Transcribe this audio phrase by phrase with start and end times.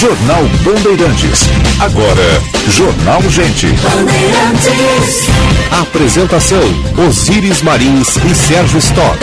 [0.00, 1.48] Jornal Bandeirantes.
[1.80, 3.66] Agora, Jornal Gente.
[5.72, 6.62] Apresentação:
[7.08, 9.18] Osíris Marins e Sérgio Stock.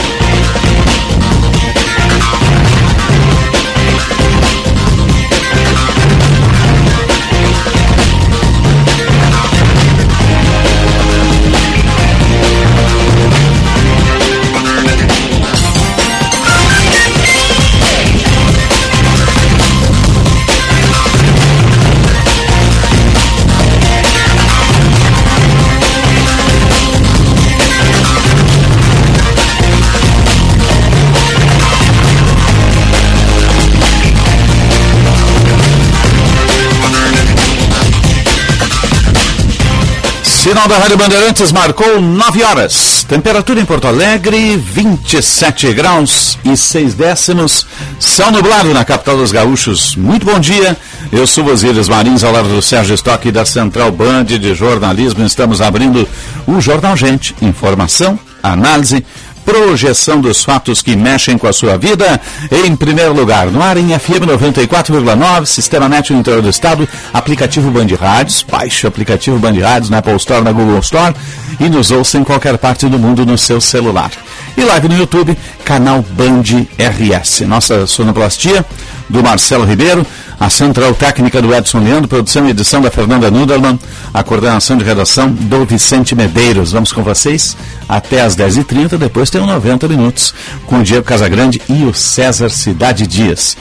[40.46, 43.04] Sinal da Rádio Bandeirantes marcou 9 horas.
[43.10, 47.66] Temperatura em Porto Alegre, 27 graus e 6 décimos.
[48.00, 49.96] Céu nublado na capital dos gaúchos.
[49.96, 50.78] Muito bom dia.
[51.12, 55.26] Eu sou Osíris Marins, ao lado do Sérgio Stock da Central Band de Jornalismo.
[55.26, 56.08] Estamos abrindo
[56.46, 57.34] o Jornal Gente.
[57.42, 59.04] Informação, análise
[59.46, 62.20] projeção dos fatos que mexem com a sua vida.
[62.66, 67.70] Em primeiro lugar, no ar em FM 94,9, Sistema Net no interior do estado, aplicativo
[67.70, 71.14] Band Rádios, baixe o aplicativo Band Rádios na Apple Store, na Google Store
[71.60, 74.12] e nos ouça em qualquer parte do mundo no seu celular.
[74.58, 77.42] E live no YouTube, canal Band RS.
[77.42, 78.66] Nossa sonoplastia
[79.10, 80.06] do Marcelo Ribeiro,
[80.40, 83.80] a central técnica do Edson Leandro, produção e edição da Fernanda Nudelman,
[84.14, 86.72] a coordenação de redação do Vicente Medeiros.
[86.72, 87.56] Vamos com vocês
[87.88, 90.34] até às 10h30, depois tem um 90 minutos
[90.66, 93.58] com o Diego Casagrande e o César Cidade Dias.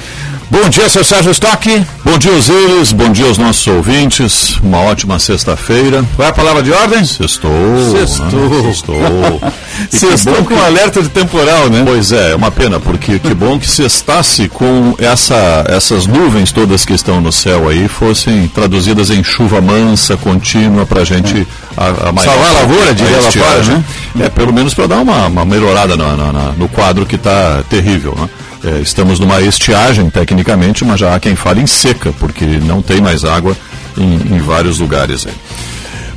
[0.54, 1.84] Bom dia, seu Sérgio Stock.
[2.04, 2.92] Bom dia, Osiris.
[2.92, 4.56] Bom dia aos nossos ouvintes.
[4.62, 6.04] Uma ótima sexta-feira.
[6.14, 7.04] Qual é a palavra de ordem?
[7.04, 7.50] Sextou.
[7.90, 8.48] Sextou.
[8.48, 8.62] Né?
[8.62, 9.42] Sextou.
[9.90, 10.60] Sextou com que...
[10.62, 11.82] alerta de temporal, né?
[11.84, 16.84] Pois é, é uma pena, porque que bom que sextasse com essa, essas nuvens todas
[16.84, 21.44] que estão no céu aí fossem traduzidas em chuva mansa, contínua, para a gente...
[21.76, 21.86] A,
[22.22, 23.84] Salvar a lavoura, diria fora, né?
[24.20, 28.16] É, pelo menos para dar uma, uma melhorada no, no, no quadro que está terrível,
[28.16, 28.28] né?
[28.64, 33.00] É, estamos numa estiagem, tecnicamente, mas já há quem fale em seca, porque não tem
[33.00, 33.54] mais água
[33.96, 35.26] em, em vários lugares.
[35.26, 35.34] Aí.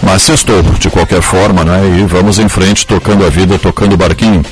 [0.01, 1.99] Mas sextou, de qualquer forma, né?
[1.99, 4.43] E vamos em frente, tocando a vida, tocando o barquinho.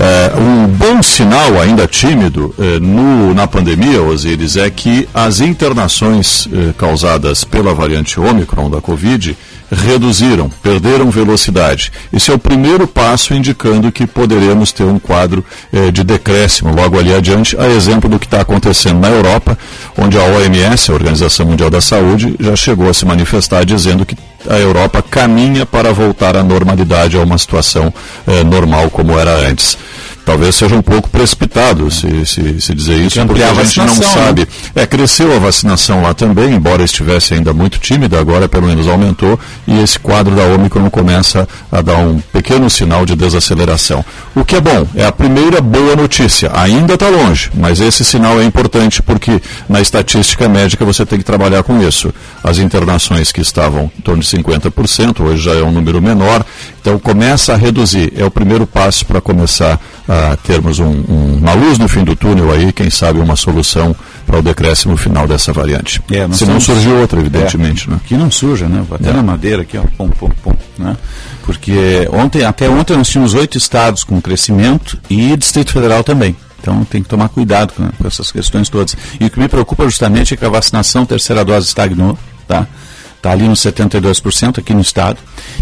[0.00, 6.48] É, um bom sinal, ainda tímido, é, no, na pandemia, Osíris, é que as internações
[6.52, 9.36] é, causadas pela variante Ômicron da Covid
[9.74, 11.92] reduziram, perderam velocidade.
[12.12, 16.98] Esse é o primeiro passo indicando que poderemos ter um quadro eh, de decréscimo logo
[16.98, 19.58] ali adiante, a exemplo do que está acontecendo na Europa,
[19.98, 24.16] onde a OMS, a Organização Mundial da Saúde, já chegou a se manifestar dizendo que
[24.48, 27.92] a Europa caminha para voltar à normalidade, a uma situação
[28.26, 29.76] eh, normal como era antes
[30.24, 34.02] talvez seja um pouco precipitado se, se, se dizer isso, porque a, a gente não
[34.02, 34.42] sabe.
[34.42, 34.82] Né?
[34.82, 39.38] É, cresceu a vacinação lá também, embora estivesse ainda muito tímida, agora pelo menos aumentou,
[39.66, 44.04] e esse quadro da Omicron começa a dar um pequeno sinal de desaceleração.
[44.34, 46.50] O que é bom, é a primeira boa notícia.
[46.54, 51.24] Ainda está longe, mas esse sinal é importante porque na estatística médica você tem que
[51.24, 52.12] trabalhar com isso.
[52.42, 56.44] As internações que estavam em torno de 50%, hoje já é um número menor,
[56.80, 58.12] então começa a reduzir.
[58.16, 59.78] É o primeiro passo para começar a
[60.42, 63.94] termos um, um, uma luz no fim do túnel aí, quem sabe uma solução
[64.26, 66.00] para o decréscimo final dessa variante.
[66.10, 67.88] É, Se não surgiu outra, evidentemente.
[67.88, 68.00] É, né?
[68.06, 68.84] Que não surja, né?
[68.90, 69.12] Até é.
[69.12, 70.96] na madeira aqui, ó, pum, pum, pum, né?
[71.42, 76.36] Porque ontem, até ontem nós tínhamos oito estados com crescimento e Distrito Federal também.
[76.60, 78.96] Então tem que tomar cuidado com, com essas questões todas.
[79.20, 82.66] E o que me preocupa justamente é que a vacinação terceira dose estagnou, tá?
[83.16, 85.18] Está ali nos 72% aqui no estado.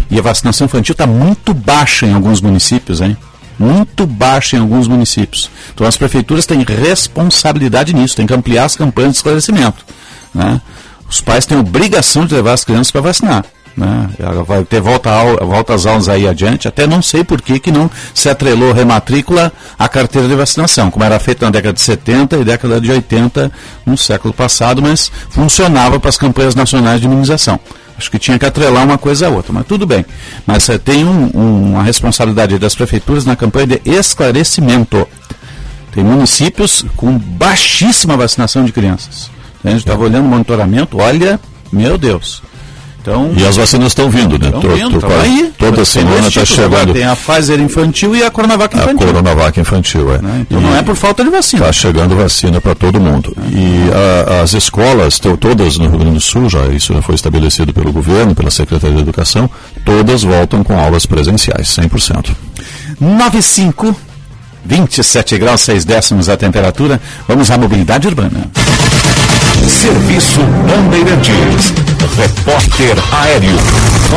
[0.09, 3.17] E a vacinação infantil está muito baixa em alguns municípios, hein?
[3.57, 5.49] Muito baixa em alguns municípios.
[5.73, 9.85] Então as prefeituras têm responsabilidade nisso, têm que ampliar as campanhas de esclarecimento.
[10.33, 10.61] Né?
[11.09, 13.45] Os pais têm obrigação de levar as crianças para vacinar.
[13.75, 14.09] Né?
[14.45, 15.09] Vai ter volta,
[15.41, 19.51] volta às aulas aí adiante, até não sei por que, que não se atrelou rematrícula
[19.77, 23.51] à carteira de vacinação, como era feito na década de 70 e década de 80
[23.85, 27.59] no século passado, mas funcionava para as campanhas nacionais de imunização.
[27.97, 30.05] Acho que tinha que atrelar uma coisa a outra, mas tudo bem.
[30.45, 35.07] Mas uh, tem um, um, uma responsabilidade das prefeituras na campanha de esclarecimento.
[35.91, 39.29] Tem municípios com baixíssima vacinação de crianças.
[39.63, 41.39] A gente estava olhando o monitoramento, olha,
[41.71, 42.41] meu Deus.
[43.03, 44.45] Então, e as vacinas estão vindo, né?
[44.45, 45.51] Estão vindo, tô, aí.
[45.57, 46.93] Toda semana está chegando.
[46.93, 49.09] Tem a Pfizer infantil e a Coronavac infantil.
[49.09, 50.21] A Coronavac infantil, é.
[50.21, 50.37] Né?
[50.39, 51.63] Então e não é por falta de vacina.
[51.63, 53.35] Está chegando vacina para todo mundo.
[53.45, 53.57] É.
[53.57, 57.73] E a, as escolas, todas no Rio Grande do Sul, já isso já foi estabelecido
[57.73, 59.49] pelo governo, pela Secretaria de Educação,
[59.83, 62.29] todas voltam com aulas presenciais, 100%.
[63.01, 63.93] 95
[64.63, 67.01] 27 graus 6 décimos a temperatura.
[67.27, 68.49] Vamos à mobilidade urbana.
[69.67, 71.92] Serviço Bandeirantes.
[72.17, 73.57] Repórter Aéreo.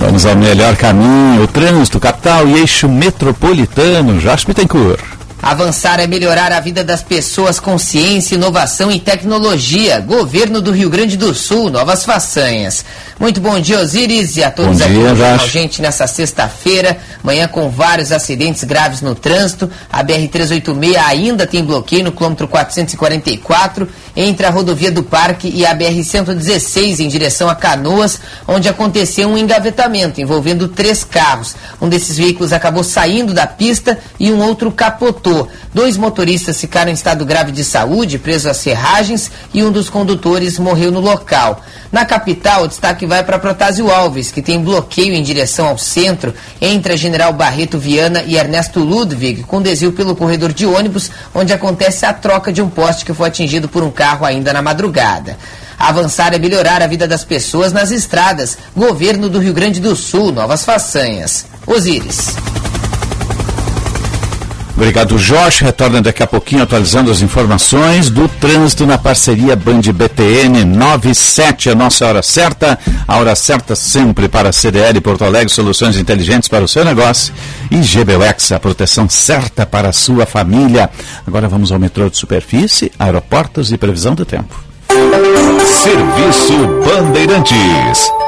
[0.00, 4.20] Vamos ao melhor caminho, o trânsito, capital e eixo metropolitano.
[4.20, 5.17] Jorge Bittencourt.
[5.48, 9.98] Avançar é melhorar a vida das pessoas com ciência, inovação e tecnologia.
[9.98, 12.84] Governo do Rio Grande do Sul, novas façanhas.
[13.18, 16.98] Muito bom dia, Osiris, e a todos bom aqui dia, com a gente nessa sexta-feira,
[17.22, 19.70] manhã com vários acidentes graves no trânsito.
[19.90, 25.74] A BR-386 ainda tem bloqueio no quilômetro 444 entre a rodovia do Parque e a
[25.74, 31.56] BR-116 em direção a Canoas, onde aconteceu um engavetamento envolvendo três carros.
[31.80, 35.37] Um desses veículos acabou saindo da pista e um outro capotou.
[35.74, 40.58] Dois motoristas ficaram em estado grave de saúde, presos às serragens, e um dos condutores
[40.58, 41.62] morreu no local.
[41.92, 46.34] Na capital, o destaque vai para Protásio Alves, que tem bloqueio em direção ao centro
[46.60, 51.52] entre a General Barreto Viana e Ernesto Ludwig, com desvio pelo corredor de ônibus, onde
[51.52, 55.36] acontece a troca de um poste que foi atingido por um carro ainda na madrugada.
[55.78, 58.58] Avançar é melhorar a vida das pessoas nas estradas.
[58.76, 61.46] Governo do Rio Grande do Sul, novas façanhas.
[61.66, 62.34] Osíris.
[64.78, 65.64] Obrigado, Jorge.
[65.64, 71.74] Retorna daqui a pouquinho atualizando as informações do trânsito na parceria Band BTN 97, a
[71.74, 72.78] nossa hora certa.
[73.06, 77.34] A hora certa sempre para a CDL Porto Alegre, soluções inteligentes para o seu negócio.
[77.72, 77.82] E
[78.54, 80.88] a proteção certa para a sua família.
[81.26, 84.62] Agora vamos ao metrô de superfície, aeroportos e previsão do tempo.
[85.82, 88.27] Serviço Bandeirantes.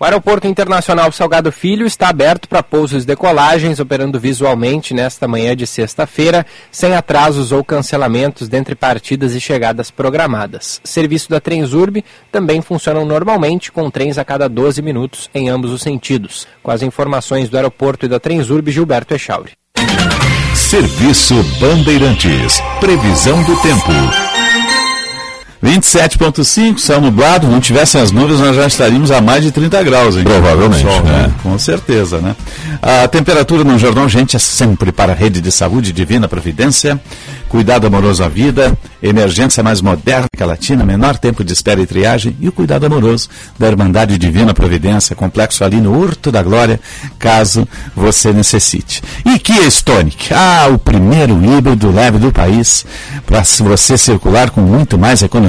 [0.00, 5.56] O Aeroporto Internacional Salgado Filho está aberto para pousos e decolagens, operando visualmente nesta manhã
[5.56, 10.80] de sexta-feira, sem atrasos ou cancelamentos dentre partidas e chegadas programadas.
[10.84, 15.82] Serviço da Transurb também funcionam normalmente, com trens a cada 12 minutos em ambos os
[15.82, 16.46] sentidos.
[16.62, 19.50] Com as informações do aeroporto e da Transurb, Gilberto Echauri.
[20.54, 22.62] Serviço Bandeirantes.
[22.80, 24.27] Previsão do tempo.
[25.62, 27.46] 27,5, céu nublado.
[27.46, 30.24] Não tivessem as nuvens, nós já estaríamos a mais de 30 graus, hein?
[30.24, 30.82] Provavelmente.
[30.82, 31.32] Sol, né?
[31.42, 32.36] Com certeza, né?
[32.80, 37.00] A temperatura no Jornal Gente é sempre para a rede de saúde Divina Providência.
[37.48, 41.86] Cuidado amoroso à vida, emergência mais moderna que a latina, menor tempo de espera e
[41.86, 46.78] triagem e o cuidado amoroso da Irmandade Divina Providência, complexo ali no Hurto da Glória,
[47.18, 47.66] caso
[47.96, 49.02] você necessite.
[49.24, 52.84] E Kia Stonic, ah, o primeiro híbrido leve do país,
[53.24, 55.47] para você circular com muito mais economia,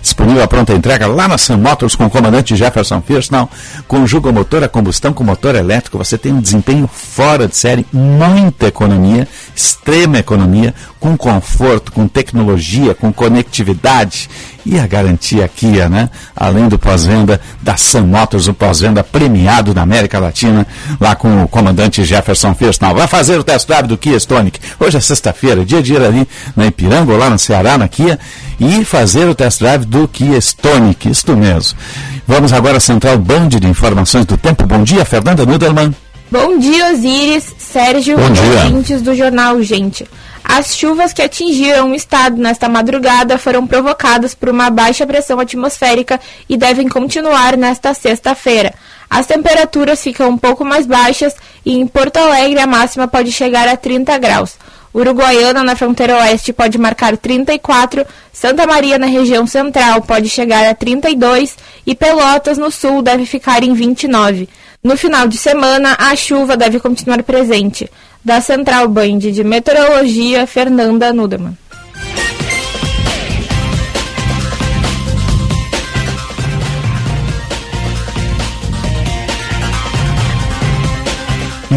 [0.00, 3.50] disponível à pronta entrega lá na Sun Motors com o comandante Jefferson Firsnall,
[3.86, 7.86] conjuga o motor a combustão com motor elétrico, você tem um desempenho fora de série,
[7.92, 14.28] muita economia, extrema economia, com conforto, com tecnologia, com conectividade
[14.64, 16.08] e a garantia Kia, né?
[16.34, 20.66] Além do pós-venda da Sun Motors, o pós-venda premiado na América Latina,
[21.00, 22.94] lá com o comandante Jefferson Firsnall.
[22.94, 24.58] Vai fazer o test drive do Kia Stonic.
[24.80, 26.26] Hoje é sexta-feira, dia de ir ali
[26.56, 28.18] na Ipiranga, lá no Ceará, na Kia,
[28.60, 31.08] e fazer o test drive do Kia Stonic.
[31.10, 31.78] Isto mesmo.
[32.26, 34.66] Vamos agora à Central Band de Informações do Tempo.
[34.66, 35.94] Bom dia, Fernanda Nudelman.
[36.30, 38.64] Bom dia, Osíris, Sérgio, Bom dia.
[38.64, 40.06] ouvintes do Jornal Gente.
[40.42, 46.20] As chuvas que atingiram o estado nesta madrugada foram provocadas por uma baixa pressão atmosférica
[46.48, 48.74] e devem continuar nesta sexta-feira.
[49.08, 53.68] As temperaturas ficam um pouco mais baixas e em Porto Alegre a máxima pode chegar
[53.68, 54.56] a 30 graus.
[54.94, 60.74] Uruguaiana, na fronteira oeste, pode marcar 34, Santa Maria, na região central, pode chegar a
[60.74, 64.48] 32 e Pelotas, no sul, deve ficar em 29.
[64.82, 67.90] No final de semana, a chuva deve continuar presente.
[68.24, 71.58] Da Central Band de Meteorologia, Fernanda Nudemann.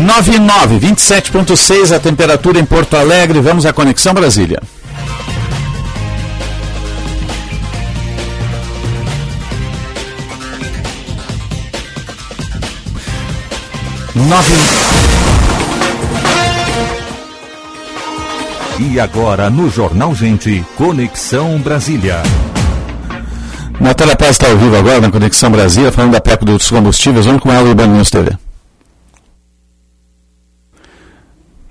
[0.06, 3.42] Nove e nove, 27,6 a temperatura em Porto Alegre.
[3.42, 4.62] Vamos à Conexão Brasília.
[14.14, 14.54] Nove.
[18.80, 22.22] E agora no Jornal Gente, Conexão Brasília.
[23.80, 27.26] Natália Paz está ao vivo agora na Conexão Brasília, falando da PEC dos combustíveis.
[27.26, 28.38] Vamos com ela, Urbano News TV.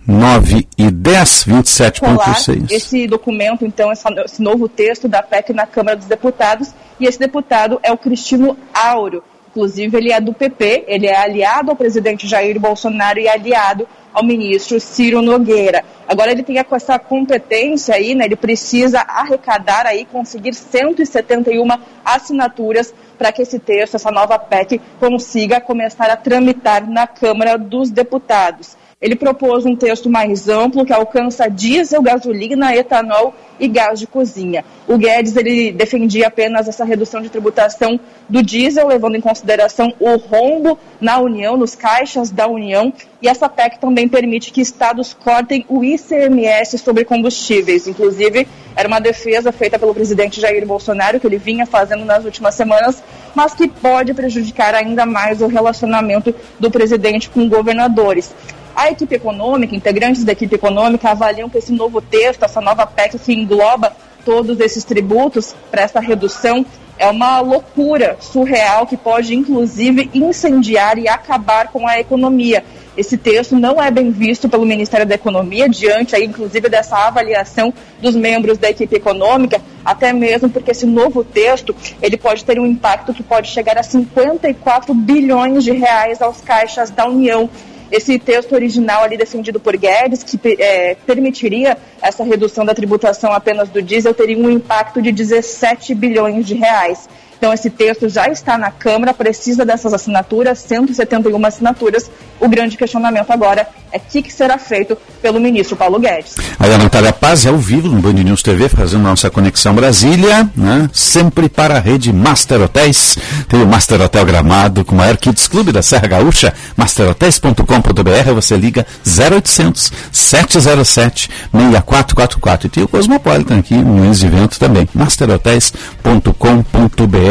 [0.07, 2.71] 9 e 10, colar 27,6.
[2.71, 6.73] esse documento, então, esse novo texto da PEC na Câmara dos Deputados.
[7.01, 9.23] E esse deputado é o Cristino Áureo.
[9.51, 14.23] Inclusive, ele é do PP, ele é aliado ao presidente Jair Bolsonaro e aliado ao
[14.23, 15.83] ministro Ciro Nogueira.
[16.07, 18.27] Agora ele tem essa competência aí, né?
[18.27, 21.67] Ele precisa arrecadar aí, conseguir 171
[22.05, 27.91] assinaturas para que esse texto, essa nova PEC, consiga começar a tramitar na Câmara dos
[27.91, 28.77] Deputados.
[28.99, 34.65] Ele propôs um texto mais amplo que alcança diesel, gasolina, etanol e gás de cozinha.
[34.88, 40.17] O Guedes ele defendia apenas essa redução de tributação do diesel, levando em consideração o
[40.17, 45.67] rombo na União, nos caixas da União, e essa PEC também permite que estados cortem
[45.69, 47.87] o ICMS sobre combustíveis.
[47.87, 52.55] Inclusive, era uma defesa feita pelo presidente Jair Bolsonaro, que ele vinha fazendo nas últimas
[52.55, 53.03] semanas,
[53.35, 58.35] mas que pode prejudicar ainda mais o relacionamento do presidente com governadores.
[58.76, 63.18] A equipe econômica, integrantes da equipe econômica, avaliam que esse novo texto, essa nova PEC
[63.18, 66.64] que engloba todos esses tributos para essa redução,
[66.99, 72.62] é uma loucura surreal que pode, inclusive, incendiar e acabar com a economia.
[72.95, 77.73] Esse texto não é bem visto pelo Ministério da Economia, diante, aí, inclusive, dessa avaliação
[78.02, 82.66] dos membros da equipe econômica, até mesmo porque esse novo texto ele pode ter um
[82.66, 87.49] impacto que pode chegar a 54 bilhões de reais aos caixas da União
[87.90, 93.69] esse texto original ali defendido por Guedes, que é, permitiria essa redução da tributação apenas
[93.69, 97.09] do diesel, teria um impacto de 17 bilhões de reais.
[97.38, 102.11] Então, esse texto já está na Câmara, precisa dessas assinaturas, 171 assinaturas.
[102.40, 106.35] O grande questionamento agora é o que, que, será feito pelo ministro Paulo Guedes.
[106.59, 110.90] Aí a Natália Paz ao vivo no Band News TV, fazendo nossa conexão Brasília, né?
[110.93, 113.16] sempre para a rede Master Hotéis.
[113.49, 118.57] Tem o Master Hotel Gramado com o maior Kids Clube da Serra Gaúcha, masterhotels.com.br, você
[118.57, 122.66] liga 0800 707 6444.
[122.66, 127.25] E tem o Cosmopolitan aqui, um ex-evento também, masterhotels.com.br.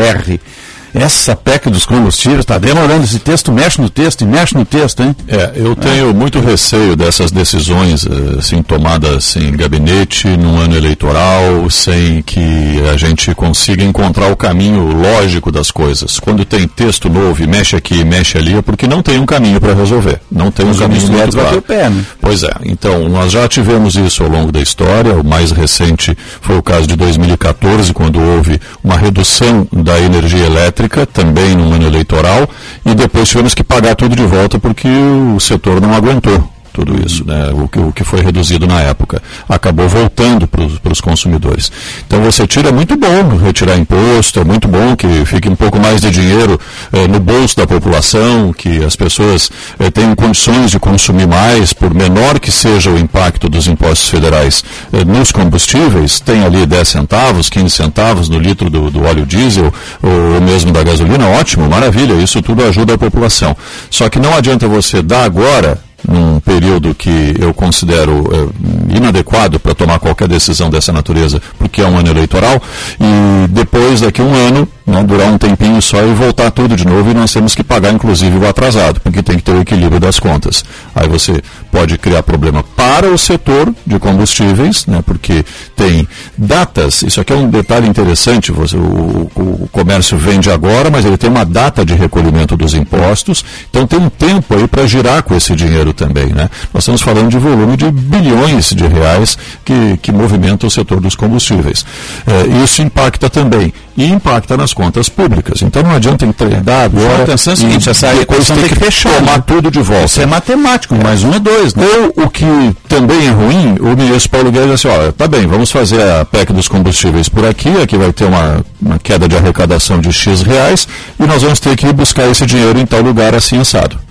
[0.96, 3.04] Essa PEC dos combustíveis está demorando.
[3.04, 5.14] Esse texto mexe no texto e mexe no texto, hein?
[5.28, 6.14] É, eu tenho é.
[6.14, 12.96] muito receio dessas decisões eh, assim, tomadas em gabinete, num ano eleitoral, sem que a
[12.96, 16.18] gente consiga encontrar o caminho lógico das coisas.
[16.18, 19.26] Quando tem texto novo e mexe aqui e mexe ali, é porque não tem um
[19.26, 20.22] caminho para resolver.
[20.32, 21.62] Não tem Os um caminho muito claro.
[21.62, 22.06] Pé, né?
[22.26, 22.52] Pois é.
[22.64, 25.14] Então, nós já tivemos isso ao longo da história.
[25.14, 31.06] O mais recente foi o caso de 2014, quando houve uma redução da energia elétrica
[31.06, 32.50] também no ano eleitoral,
[32.84, 37.26] e depois tivemos que pagar tudo de volta porque o setor não aguentou tudo isso,
[37.26, 37.52] né?
[37.54, 39.24] o, que, o que foi reduzido na época.
[39.48, 41.72] Acabou voltando para os consumidores.
[42.06, 45.80] Então você tira, é muito bom retirar imposto, é muito bom que fique um pouco
[45.80, 46.60] mais de dinheiro
[46.92, 51.94] eh, no bolso da população, que as pessoas eh, tenham condições de consumir mais, por
[51.94, 57.50] menor que seja o impacto dos impostos federais eh, nos combustíveis, tem ali 10 centavos,
[57.50, 62.42] 15 centavos no litro do, do óleo diesel ou mesmo da gasolina, ótimo, maravilha, isso
[62.42, 63.56] tudo ajuda a população.
[63.90, 69.74] Só que não adianta você dar agora num período que eu considero é, inadequado para
[69.74, 72.62] tomar qualquer decisão dessa natureza, porque é um ano eleitoral,
[73.00, 76.86] e depois, daqui a um ano, né, durar um tempinho só e voltar tudo de
[76.86, 80.00] novo, e nós temos que pagar, inclusive, o atrasado, porque tem que ter o equilíbrio
[80.00, 80.64] das contas.
[80.94, 85.44] Aí você pode criar problema para o setor de combustíveis, né, porque
[85.76, 91.06] tem datas, isso aqui é um detalhe interessante, você, o, o comércio vende agora, mas
[91.06, 95.24] ele tem uma data de recolhimento dos impostos, então tem um tempo aí para girar
[95.24, 96.28] com esse dinheiro também.
[96.28, 96.50] Né?
[96.74, 101.16] Nós estamos falando de volume de bilhões de reais que, que movimenta o setor dos
[101.16, 101.86] combustíveis.
[102.26, 105.62] É, isso impacta também e impacta nas contas públicas.
[105.62, 107.24] Então não adianta entregar agora.
[107.24, 109.44] Atenção é o seguinte, essa depois tem que, fechar, tomar né?
[109.46, 110.06] tudo de volta.
[110.06, 111.74] Isso é matemático, mais um é dois.
[111.74, 111.86] Né?
[112.16, 112.46] Ou o que
[112.88, 116.52] também é ruim, o ministro Paulo Guedes disse, olha, tá bem, vamos fazer a PEC
[116.52, 120.88] dos combustíveis por aqui, aqui vai ter uma, uma queda de arrecadação de X reais,
[121.20, 124.05] e nós vamos ter que ir buscar esse dinheiro em tal lugar assim assado.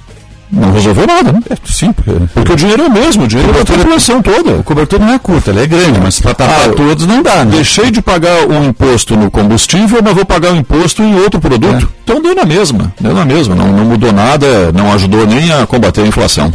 [0.51, 1.41] Não resolveu nada, né?
[1.51, 4.61] É, sim, porque, o dinheiro é o mesmo, o dinheiro é da população toda.
[4.61, 7.45] A cobertura não é curta, ela é grande, mas para tapar ah, todos não dá,
[7.45, 7.57] né?
[7.57, 11.89] Deixei de pagar um imposto no combustível, mas vou pagar um imposto em outro produto.
[11.91, 11.95] É.
[12.05, 13.55] Então deu na mesma, deu na mesma.
[13.55, 16.53] Não, não mudou nada, não ajudou nem a combater a inflação.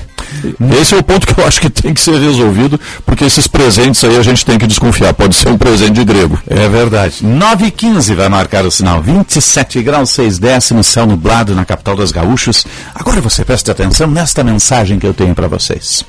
[0.80, 4.04] Esse é o ponto que eu acho que tem que ser resolvido, porque esses presentes
[4.04, 5.14] aí a gente tem que desconfiar.
[5.14, 6.40] Pode ser um presente de grego.
[6.48, 7.26] É verdade.
[7.26, 9.02] 9 e 15 vai marcar o sinal.
[9.02, 12.66] 27 graus 6 décimos, céu nublado na capital dos gaúchos.
[12.94, 16.04] Agora você preste atenção nesta mensagem que eu tenho para vocês.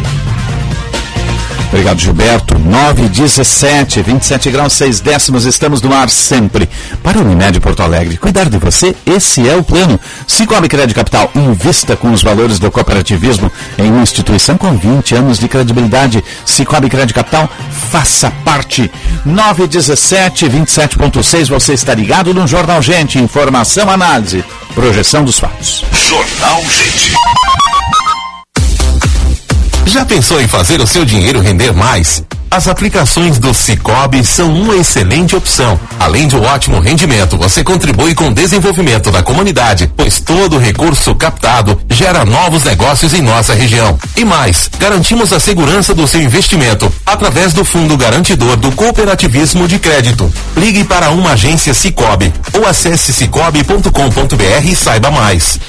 [1.70, 2.58] Obrigado, Gilberto.
[2.58, 6.68] 9, 17, 27 graus, 6 décimos, estamos no ar sempre.
[7.00, 9.98] Para o Unimed Porto Alegre, cuidar de você, esse é o plano.
[10.26, 15.38] Cicobi Crédito Capital, invista com os valores do cooperativismo em uma instituição com 20 anos
[15.38, 16.24] de credibilidade.
[16.44, 17.48] Cicobi Crédito Capital,
[17.88, 18.90] faça parte.
[19.24, 23.20] 9, 17, 27.6, você está ligado no Jornal Gente.
[23.20, 25.84] Informação, análise, projeção dos fatos.
[25.92, 27.14] Jornal Gente.
[29.86, 32.22] Já pensou em fazer o seu dinheiro render mais?
[32.50, 35.78] As aplicações do Cicobi são uma excelente opção.
[36.00, 41.14] Além de um ótimo rendimento, você contribui com o desenvolvimento da comunidade, pois todo recurso
[41.14, 43.96] captado gera novos negócios em nossa região.
[44.16, 49.78] E mais, garantimos a segurança do seu investimento através do Fundo Garantidor do Cooperativismo de
[49.78, 50.32] Crédito.
[50.56, 55.60] Ligue para uma agência Cicobi ou acesse cicobi.com.br e saiba mais.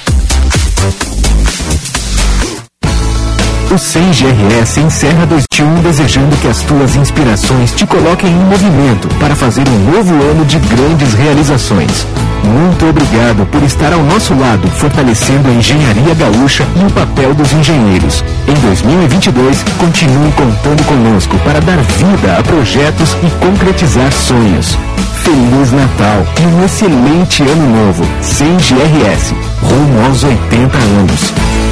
[3.72, 9.64] O 100GRS encerra 2021 desejando que as tuas inspirações te coloquem em movimento para fazer
[9.66, 12.06] um novo ano de grandes realizações.
[12.44, 17.50] Muito obrigado por estar ao nosso lado, fortalecendo a engenharia gaúcha e o papel dos
[17.54, 18.22] engenheiros.
[18.46, 24.76] Em 2022, continue contando conosco para dar vida a projetos e concretizar sonhos.
[25.24, 28.04] Feliz Natal e um excelente ano novo.
[28.20, 31.71] 100 GRS, rumo aos 80 anos.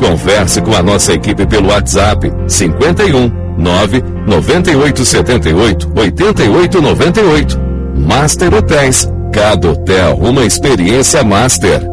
[0.00, 7.60] Converse com a nossa equipe pelo WhatsApp 51 9 98 78 88 98.
[7.96, 9.06] Master Hotéis.
[9.30, 11.86] Cada hotel uma experiência master.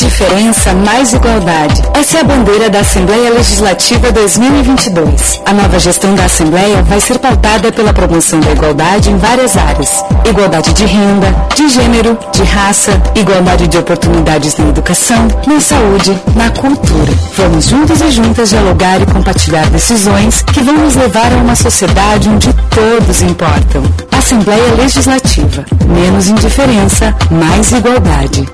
[0.00, 1.82] Indiferença, mais igualdade.
[1.92, 5.42] Essa é a bandeira da Assembleia Legislativa 2022.
[5.44, 10.02] A nova gestão da Assembleia vai ser pautada pela promoção da igualdade em várias áreas:
[10.24, 16.50] igualdade de renda, de gênero, de raça, igualdade de oportunidades na educação, na saúde, na
[16.50, 17.12] cultura.
[17.36, 22.30] Vamos juntos e juntas dialogar e compartilhar decisões que vão nos levar a uma sociedade
[22.30, 23.82] onde todos importam.
[24.16, 25.64] Assembleia Legislativa.
[25.86, 28.48] Menos indiferença, mais igualdade.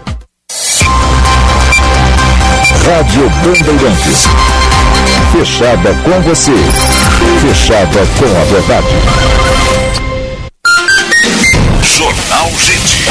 [2.86, 4.28] Rádio Bandeirantes.
[5.32, 6.52] Fechada com você.
[7.40, 8.86] Fechada com a verdade.
[11.82, 13.06] Jornal Gente.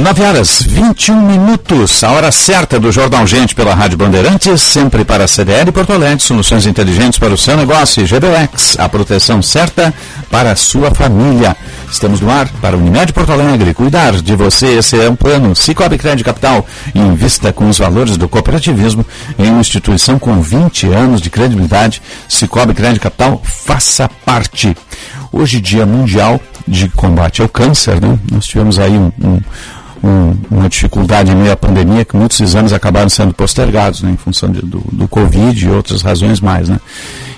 [0.00, 5.24] Nove horas 21 minutos, a hora certa do Jornal Gente pela Rádio Bandeirantes, sempre para
[5.24, 9.92] a CDL Porto Alegre, soluções inteligentes para o seu negócio e GBX, a proteção certa
[10.30, 11.54] para a sua família.
[11.92, 15.54] Estamos no ar para o Unimed Porto Alegre, cuidar de você, esse é um plano.
[15.54, 19.04] Cicobi Crédito Capital, invista com os valores do cooperativismo
[19.38, 22.00] em uma instituição com 20 anos de credibilidade.
[22.26, 24.74] Cicobi Crédito Capital, faça parte.
[25.30, 28.18] Hoje, Dia Mundial de Combate ao Câncer, né?
[28.32, 29.40] Nós tivemos aí um, um
[30.02, 34.16] um, uma dificuldade em meio à pandemia que muitos exames acabaram sendo postergados né, em
[34.16, 36.68] função de, do, do Covid e outras razões mais.
[36.68, 36.78] Né.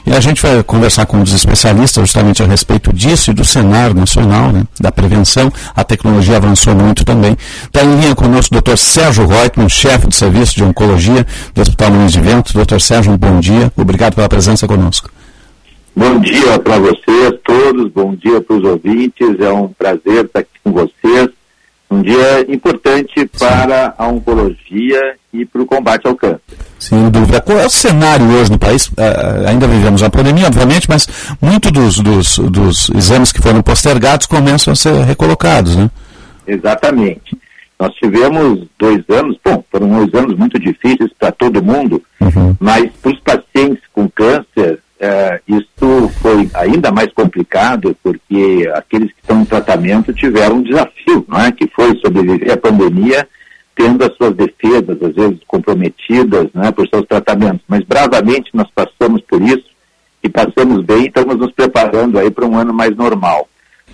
[0.07, 3.95] E a gente vai conversar com os especialistas justamente a respeito disso e do cenário
[3.95, 5.53] nacional, né, da prevenção.
[5.75, 7.37] A tecnologia avançou muito também.
[7.65, 8.77] Está em linha conosco o Dr.
[8.77, 12.53] Sérgio Reutemann, chefe do Serviço de Oncologia do Hospital Muniz de Vento.
[12.53, 12.81] Dr.
[12.81, 13.73] Sérgio, um bom dia.
[13.77, 15.11] Obrigado pela presença conosco.
[15.95, 19.39] Bom dia para vocês todos, bom dia para os ouvintes.
[19.39, 21.29] É um prazer estar aqui com vocês
[21.93, 26.41] um dia importante para a oncologia e para o combate ao câncer.
[26.79, 27.41] Sem dúvida.
[27.41, 28.89] Qual é o cenário hoje no país?
[28.89, 31.07] Uh, ainda vivemos uma pandemia, obviamente, mas
[31.41, 35.91] muitos dos, dos, dos, exames que foram postergados começam a ser recolocados, né?
[36.47, 37.37] Exatamente.
[37.79, 42.57] Nós tivemos dois anos, bom, foram dois anos muito difíceis para todo mundo, uhum.
[42.61, 49.21] mas para os pacientes com câncer, é, isso foi ainda mais complicado porque aqueles que
[49.21, 51.51] estão em tratamento tiveram um desafio, não é?
[51.51, 53.29] que foi sobreviver à pandemia
[53.75, 57.63] tendo as suas defesas, às vezes comprometidas né, por seus tratamentos.
[57.67, 59.65] Mas bravamente nós passamos por isso
[60.23, 63.49] e passamos bem e estamos nos preparando aí para um ano mais normal.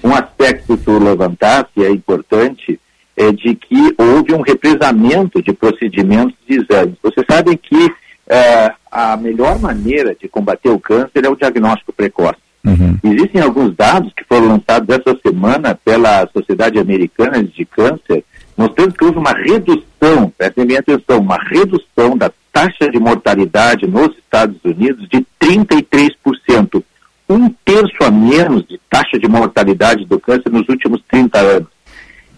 [0.05, 2.79] Um aspecto que tu levantaste, é importante,
[3.17, 6.97] é de que houve um represamento de procedimentos de exames.
[7.03, 7.89] Vocês sabem que
[8.29, 12.39] é, a melhor maneira de combater o câncer é o diagnóstico precoce.
[12.65, 12.99] Uhum.
[13.03, 18.25] Existem alguns dados que foram lançados essa semana pela Sociedade Americana de Câncer,
[18.57, 24.15] mostrando que houve uma redução, prestem bem atenção, uma redução da taxa de mortalidade nos
[24.17, 26.83] Estados Unidos de 33%.
[27.31, 31.69] Um terço a menos de taxa de mortalidade do câncer nos últimos 30 anos.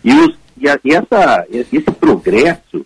[0.05, 2.85] E, os, e, a, e essa, esse progresso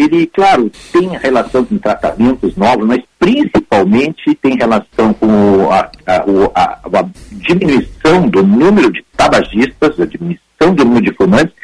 [0.00, 7.00] ele, claro, tem relação com tratamentos novos, mas principalmente tem relação com a, a, a,
[7.00, 11.54] a diminuição do número de tabagistas, a diminuição do número de fumantes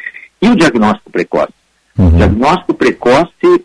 [0.41, 1.53] e o diagnóstico precoce.
[1.97, 2.07] Uhum.
[2.07, 3.63] O diagnóstico precoce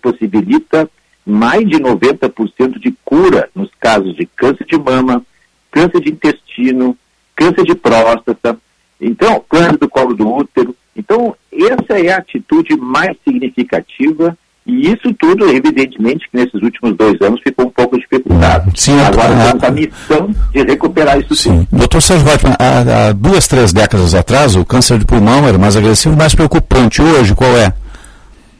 [0.00, 0.88] possibilita
[1.26, 5.22] mais de 90% de cura nos casos de câncer de mama,
[5.70, 6.96] câncer de intestino,
[7.34, 8.56] câncer de próstata,
[9.02, 15.12] então, câncer do colo do útero, então, essa é a atitude mais significativa e isso
[15.14, 18.70] tudo, evidentemente, que nesses últimos dois anos ficou um pouco dificultado.
[18.76, 21.66] Sim, Agora a, temos a missão de recuperar isso sim.
[21.70, 21.78] tudo.
[21.80, 25.76] Doutor Sérgio Reutemann, há, há, duas, três décadas atrás, o câncer de pulmão era mais
[25.76, 27.02] agressivo, mais preocupante.
[27.02, 27.72] Hoje, qual é?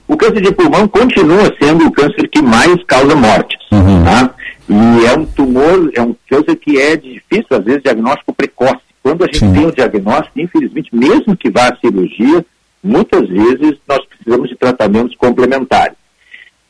[0.08, 3.58] O câncer de pulmão continua sendo o câncer que mais causa mortes.
[3.70, 4.02] Uhum.
[4.02, 4.30] Tá?
[4.68, 8.91] E é um tumor, é um câncer que é difícil, às vezes, diagnóstico precoce.
[9.02, 9.52] Quando a gente Sim.
[9.52, 12.44] tem o diagnóstico, infelizmente, mesmo que vá à cirurgia,
[12.82, 15.96] muitas vezes nós precisamos de tratamentos complementares.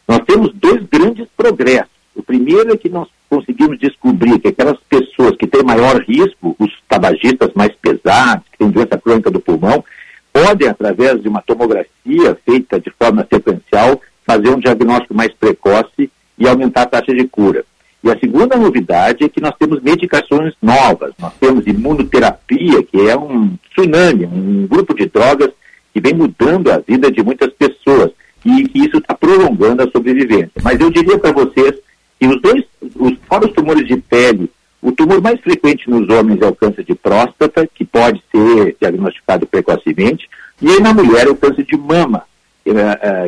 [0.08, 1.92] Nós temos dois grandes progressos.
[2.14, 6.70] O primeiro é que nós conseguimos descobrir que aquelas pessoas que têm maior risco, os
[6.88, 9.84] tabagistas mais pesados, que têm doença crônica do pulmão,
[10.32, 16.48] podem, através de uma tomografia feita de forma sequencial, fazer um diagnóstico mais precoce e
[16.48, 17.64] aumentar a taxa de cura.
[18.04, 23.16] E a segunda novidade é que nós temos medicações novas, nós temos imunoterapia, que é
[23.16, 25.50] um tsunami, um grupo de drogas
[25.94, 28.10] que vem mudando a vida de muitas pessoas
[28.44, 30.50] e que isso está prolongando a sobrevivência.
[30.62, 31.74] Mas eu diria para vocês
[32.18, 32.64] que os dois,
[32.96, 36.82] os, fora os tumores de pele, o tumor mais frequente nos homens é o câncer
[36.82, 40.28] de próstata, que pode ser diagnosticado precocemente.
[40.60, 42.24] E na mulher, o câncer de mama,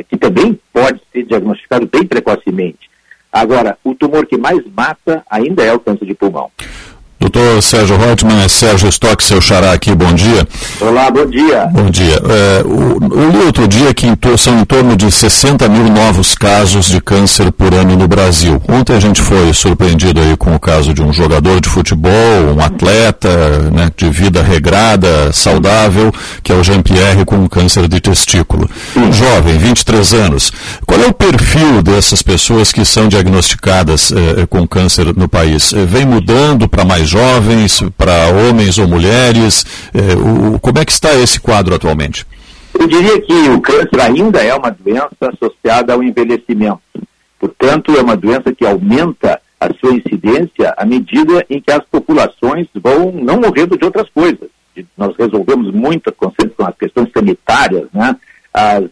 [0.09, 2.91] que também pode ser diagnosticado bem precocemente.
[3.35, 6.53] Agora, o tumor que mais mata ainda é o câncer de pulmão.
[7.25, 10.47] Doutor Sérgio Reutemann, é Sérgio Stock, seu xará aqui, bom dia.
[10.79, 11.67] Olá, bom dia.
[11.73, 12.17] Bom dia.
[12.17, 16.35] É, o, eu li outro dia que em, são em torno de 60 mil novos
[16.35, 18.61] casos de câncer por ano no Brasil.
[18.69, 22.13] Ontem a gente foi surpreendido aí com o caso de um jogador de futebol,
[22.55, 23.31] um atleta
[23.73, 28.69] né, de vida regrada, saudável, que é o Jean-Pierre com câncer de testículo.
[28.95, 30.53] Um jovem, 23 anos.
[30.85, 35.73] Qual é o perfil dessas pessoas que são diagnosticadas eh, com câncer no país?
[35.73, 39.65] Eh, vem mudando para mais jovens, para homens ou mulheres?
[39.95, 42.27] É, o, como é que está esse quadro atualmente?
[42.79, 46.81] Eu diria que o câncer ainda é uma doença associada ao envelhecimento.
[47.39, 52.67] Portanto, é uma doença que aumenta a sua incidência à medida em que as populações
[52.75, 54.49] vão não morrendo de outras coisas.
[54.97, 56.33] Nós resolvemos muito com
[56.67, 58.17] as questões sanitárias, né?
[58.53, 58.85] as,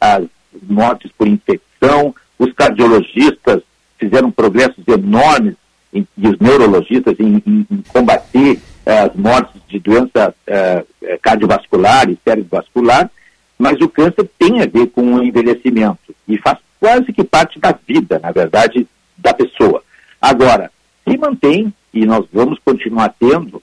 [0.00, 0.24] as
[0.68, 3.60] mortes por infecção, os cardiologistas
[3.98, 5.56] fizeram progressos enormes
[5.96, 11.18] em, e os neurologistas em, em, em combater eh, as mortes de doença eh, eh,
[11.20, 12.18] cardiovascular e
[13.58, 17.76] mas o câncer tem a ver com o envelhecimento e faz quase que parte da
[17.86, 19.82] vida, na verdade, da pessoa.
[20.20, 20.70] Agora,
[21.08, 23.62] se mantém, e nós vamos continuar tendo,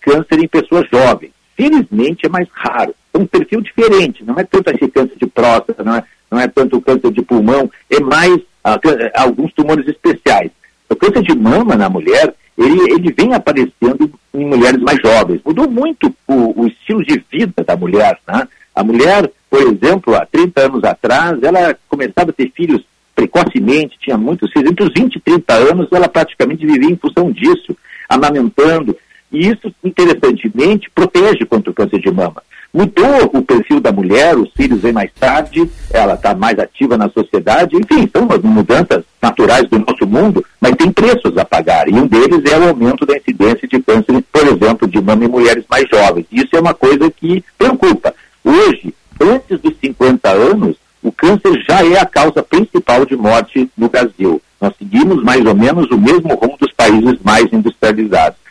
[0.00, 1.32] câncer em pessoas jovens.
[1.56, 2.94] Felizmente é mais raro.
[3.12, 6.46] É um perfil diferente, não é tanto esse câncer de próstata, não é, não é
[6.46, 8.78] tanto o câncer de pulmão, é mais ah,
[9.16, 10.52] alguns tumores especiais.
[10.92, 15.40] O câncer de mama na mulher, ele, ele vem aparecendo em mulheres mais jovens.
[15.44, 18.18] Mudou muito o, o estilo de vida da mulher.
[18.28, 18.46] Né?
[18.74, 24.18] A mulher, por exemplo, há 30 anos atrás, ela começava a ter filhos precocemente, tinha
[24.18, 24.70] muitos filhos.
[24.70, 27.76] Entre os 20 e 30 anos, ela praticamente vivia em função disso,
[28.08, 28.96] amamentando.
[29.30, 32.42] E isso, interessantemente, protege contra o câncer de mama.
[32.72, 37.10] Mudou o perfil da mulher, os filhos vêm mais tarde, ela está mais ativa na
[37.10, 41.86] sociedade, enfim, são umas mudanças naturais do nosso mundo, mas tem preços a pagar.
[41.86, 45.28] E um deles é o aumento da incidência de câncer, por exemplo, de mama em
[45.28, 46.24] mulheres mais jovens.
[46.32, 48.14] Isso é uma coisa que preocupa.
[48.42, 53.90] Hoje, antes dos 50 anos, o câncer já é a causa principal de morte no
[53.90, 54.40] Brasil.
[54.58, 58.41] Nós seguimos mais ou menos o mesmo rumo dos países mais industrializados.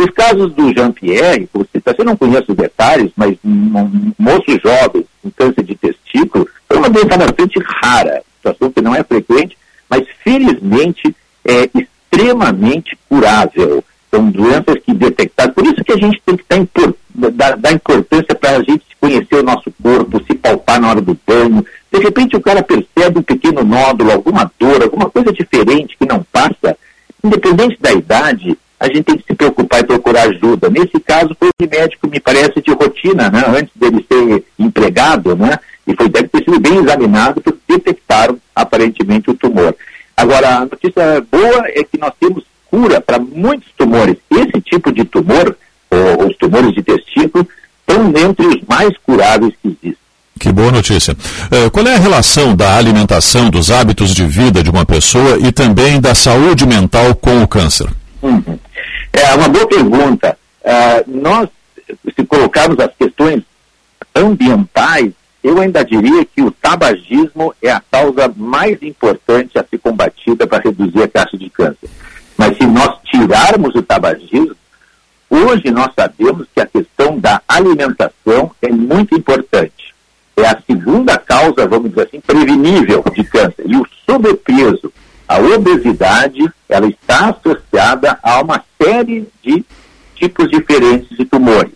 [0.00, 5.62] Os casos do Jean-Pierre, você não conhece os detalhes, mas um moço jovem com câncer
[5.62, 9.58] de testículo foi uma doença bastante rara, situação que não é frequente,
[9.90, 13.84] mas felizmente é extremamente curável.
[14.10, 15.54] São doenças que detectadas.
[15.54, 16.94] Por isso que a gente tem que
[17.32, 21.16] dar, dar importância para a gente conhecer o nosso corpo, se palpar na hora do
[21.26, 21.62] banho.
[21.92, 26.24] De repente o cara percebe um pequeno nódulo, alguma dor, alguma coisa diferente que não
[26.32, 26.74] passa.
[27.22, 30.70] Independente da idade, a gente tem que se preocupar e procurar ajuda.
[30.70, 33.44] Nesse caso, foi um médico, me parece, de rotina, né?
[33.46, 35.58] antes dele ser empregado, né?
[35.86, 39.76] e foi, deve ter sido bem examinado, porque detectaram aparentemente o tumor.
[40.16, 44.16] Agora, a notícia boa é que nós temos cura para muitos tumores.
[44.30, 45.54] Esse tipo de tumor,
[45.90, 47.46] ou, os tumores de testículo,
[47.80, 49.96] estão entre os mais curáveis que existem.
[50.38, 51.12] Que boa notícia.
[51.12, 55.52] Uh, qual é a relação da alimentação, dos hábitos de vida de uma pessoa e
[55.52, 57.90] também da saúde mental com o câncer?
[58.22, 58.58] Uhum.
[59.12, 60.36] É uma boa pergunta.
[60.62, 61.48] Uh, nós,
[62.14, 63.42] se colocarmos as questões
[64.14, 70.46] ambientais, eu ainda diria que o tabagismo é a causa mais importante a ser combatida
[70.46, 71.88] para reduzir a taxa de câncer.
[72.36, 74.56] Mas se nós tirarmos o tabagismo,
[75.28, 79.94] hoje nós sabemos que a questão da alimentação é muito importante.
[80.36, 83.64] É a segunda causa, vamos dizer assim, prevenível de câncer.
[83.66, 84.92] E o sobrepeso,
[85.30, 89.64] a obesidade, ela está associada a uma série de
[90.16, 91.72] tipos diferentes de tumores.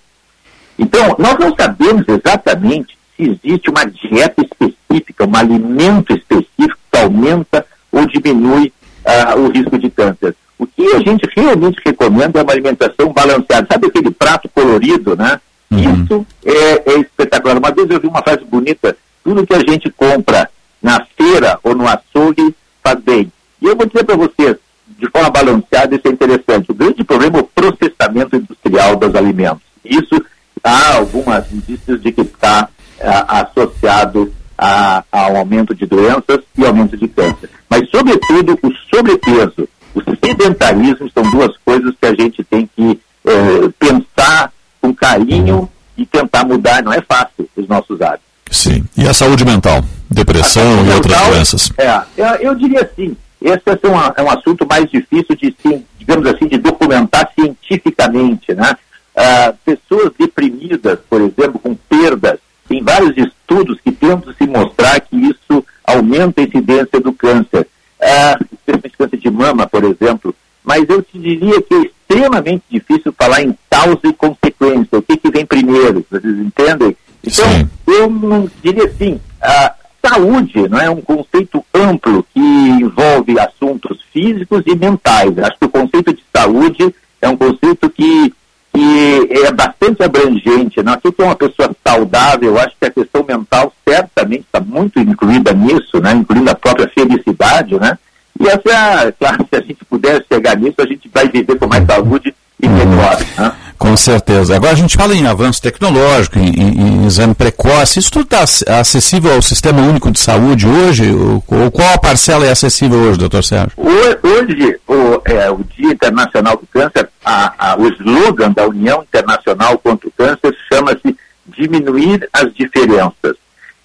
[0.76, 7.64] Então, nós não sabemos exatamente se existe uma dieta específica, um alimento específico que aumenta
[7.92, 8.72] ou diminui
[9.04, 10.34] uh, o risco de câncer.
[10.58, 13.68] O que a gente realmente recomenda é uma alimentação balanceada.
[13.70, 15.40] Sabe aquele prato colorido, né?
[15.70, 16.02] Uhum.
[16.02, 17.58] Isso é, é, espetacular.
[17.58, 20.50] Uma vez eu vi uma frase bonita: tudo que a gente compra
[20.82, 23.30] na feira ou no açougue faz bem.
[23.64, 24.56] E eu vou dizer para vocês,
[24.98, 26.70] de forma balanceada, isso é interessante.
[26.70, 29.62] O grande problema é o processamento industrial dos alimentos.
[29.82, 30.22] Isso
[30.62, 32.68] há algumas indícios de que está
[33.00, 37.48] é, associado a, ao aumento de doenças e aumento de câncer.
[37.70, 43.68] Mas, sobretudo, o sobrepeso, o sedentarismo são duas coisas que a gente tem que é,
[43.78, 46.82] pensar com carinho e tentar mudar.
[46.82, 48.26] Não é fácil os nossos hábitos.
[48.50, 48.84] Sim.
[48.94, 49.82] E a saúde mental?
[50.10, 51.72] Depressão saúde e outras doenças?
[51.78, 55.54] É, eu, eu diria assim, esse é um, é um assunto mais difícil de,
[55.98, 58.74] digamos assim, de documentar cientificamente, né?
[59.14, 65.14] Ah, pessoas deprimidas, por exemplo, com perdas, tem vários estudos que tentam se mostrar que
[65.14, 67.68] isso aumenta a incidência do câncer,
[68.00, 70.34] ah, especialmente câncer de mama, por exemplo.
[70.64, 75.18] Mas eu te diria que é extremamente difícil falar em causa e consequência, o que,
[75.18, 76.96] que vem primeiro, vocês entendem?
[77.22, 77.68] Então, Sim.
[77.86, 79.74] eu não diria assim, a
[80.06, 85.38] saúde não é um conceito amplo que envolve assuntos físicos e mentais.
[85.38, 88.34] Acho que o conceito de saúde é um conceito que,
[88.72, 90.82] que é bastante abrangente.
[90.82, 90.94] Não?
[90.94, 92.50] O que é uma pessoa saudável?
[92.50, 96.12] Eu acho que a questão mental certamente está muito incluída nisso, né?
[96.12, 97.98] incluindo a própria felicidade, né?
[98.38, 101.86] E essa, claro, se a gente puder chegar nisso, a gente vai viver com mais
[101.86, 103.16] saúde e melhor.
[103.38, 103.52] Né?
[103.84, 104.56] Com certeza.
[104.56, 107.98] Agora a gente fala em avanço tecnológico, em, em, em exame precoce.
[107.98, 111.12] Isso tudo está acessível ao Sistema Único de Saúde hoje?
[111.12, 113.72] Ou, qual a parcela é acessível hoje, doutor Sérgio?
[113.76, 119.76] Hoje, o, é, o Dia Internacional do Câncer, a, a, o slogan da União Internacional
[119.76, 121.14] contra o Câncer chama-se
[121.54, 123.36] Diminuir as Diferenças.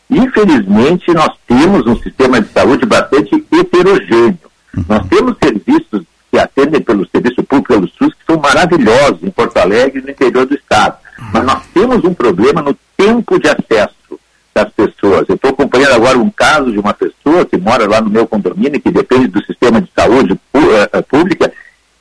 [0.09, 4.39] Infelizmente, nós temos um sistema de saúde bastante heterogêneo.
[4.77, 4.85] Uhum.
[4.87, 6.03] Nós temos serviços
[6.39, 10.09] que atendem pelo serviço público pelo SUS que são maravilhosos em Porto Alegre e no
[10.09, 10.97] interior do estado.
[11.33, 14.19] Mas nós temos um problema no tempo de acesso
[14.53, 15.27] das pessoas.
[15.27, 18.79] Eu estou acompanhando agora um caso de uma pessoa que mora lá no meu condomínio,
[18.79, 21.51] que depende do sistema de saúde eh, eh, pública,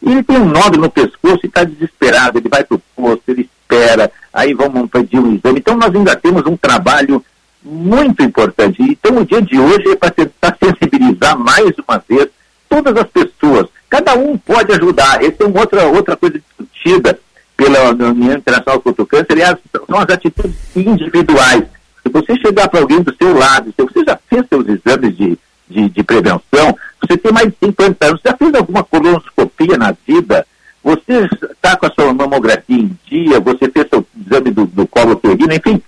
[0.01, 2.39] e ele tem um nó no pescoço e está desesperado.
[2.39, 5.59] Ele vai para o posto, ele espera, aí vamos pedir um exame.
[5.59, 7.25] Então nós ainda temos um trabalho
[7.63, 8.81] muito importante.
[8.83, 12.29] Então o dia de hoje é para tentar sensibilizar mais uma vez
[12.69, 13.69] todas as pessoas.
[13.89, 15.23] Cada um pode ajudar.
[15.23, 17.19] Essa é uma outra, outra coisa discutida
[17.57, 21.65] pela União Internacional contra o Câncer, são as atitudes individuais.
[22.03, 25.39] Se você chegar para alguém do seu lado, se você já fez seus exames de,
[25.69, 30.47] de, de prevenção, você tem mais de 50 anos, já fez alguma colonoscopia na vida,
[30.83, 35.13] você está com a sua mamografia em dia, você fez seu exame do, do colo
[35.13, 35.83] uterino, enfim,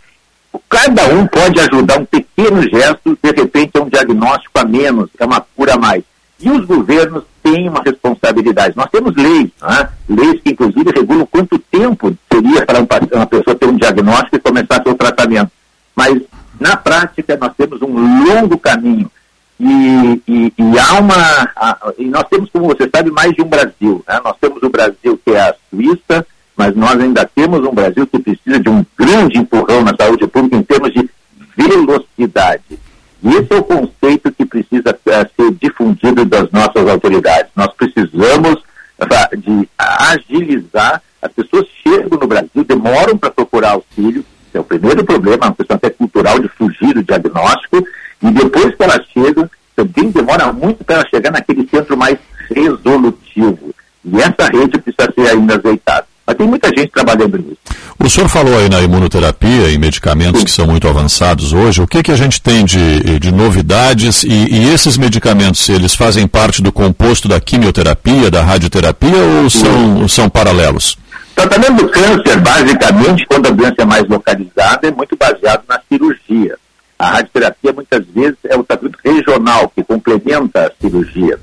[0.68, 5.24] cada um pode ajudar um pequeno gesto, de repente é um diagnóstico a menos, é
[5.24, 6.02] uma cura a mais.
[6.40, 8.76] E os governos têm uma responsabilidade.
[8.76, 9.88] Nós temos leis, né?
[10.09, 14.83] leis que inclusive regulam quanto tempo seria para uma pessoa ter um diagnóstico e começar
[14.83, 15.50] seu tratamento.
[15.94, 16.18] Mas,
[16.59, 19.11] na prática, nós temos um longo caminho.
[19.59, 21.50] E, e, e há uma.
[21.55, 24.03] A, e nós temos, como você sabe, mais de um Brasil.
[24.09, 24.18] Né?
[24.24, 26.26] Nós temos o Brasil que é a Suíça,
[26.57, 30.57] mas nós ainda temos um Brasil que precisa de um grande empurrão na saúde pública
[30.57, 31.11] em termos de
[31.57, 32.79] velocidade.
[33.22, 37.50] Esse é o conceito que precisa uh, ser difundido das nossas autoridades.
[37.54, 41.02] Nós precisamos uh, de agilizar.
[41.20, 44.24] As pessoas chegam no Brasil, demoram para procurar auxílio.
[44.48, 47.85] Esse é o primeiro problema, uma questão até cultural de fugir do diagnóstico.
[48.22, 52.18] E depois que elas chegam, também demora muito para chegar naquele centro mais
[52.50, 53.74] resolutivo.
[54.04, 56.06] E essa rede precisa ser ainda azeitada.
[56.30, 57.56] Mas tem muita gente trabalhando nisso.
[57.98, 61.82] O senhor falou aí na imunoterapia, em medicamentos que são muito avançados hoje.
[61.82, 66.28] O que, que a gente tem de, de novidades e, e esses medicamentos, eles fazem
[66.28, 70.96] parte do composto da quimioterapia, da radioterapia ou são, são paralelos?
[71.32, 75.80] O tratamento do câncer, basicamente, quando a doença é mais localizada, é muito baseado na
[75.88, 76.56] cirurgia.
[76.96, 81.40] A radioterapia, muitas vezes, é o tratamento regional, que complementa a cirurgia.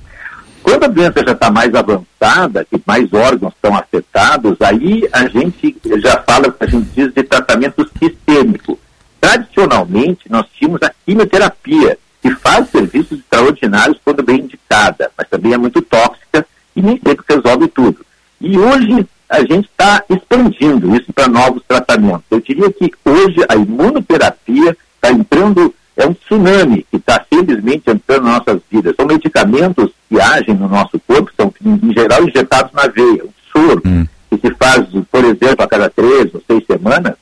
[0.67, 5.77] Quando a doença já está mais avançada, que mais órgãos estão afetados, aí a gente
[5.95, 8.77] já fala, a gente diz de tratamento sistêmico.
[9.21, 15.57] Tradicionalmente, nós tínhamos a quimioterapia, que faz serviços extraordinários quando bem indicada, mas também é
[15.57, 18.05] muito tóxica e nem sempre resolve tudo.
[18.41, 22.25] E hoje a gente está expandindo isso para novos tratamentos.
[22.29, 28.25] Eu diria que hoje a imunoterapia está entrando é um tsunami que está simplesmente entrando
[28.25, 28.95] nas nossas vidas.
[28.95, 33.81] São medicamentos que agem no nosso corpo, são em geral injetados na veia, um soro,
[33.85, 34.07] hum.
[34.29, 37.13] que se faz, por exemplo, a cada três ou seis semanas,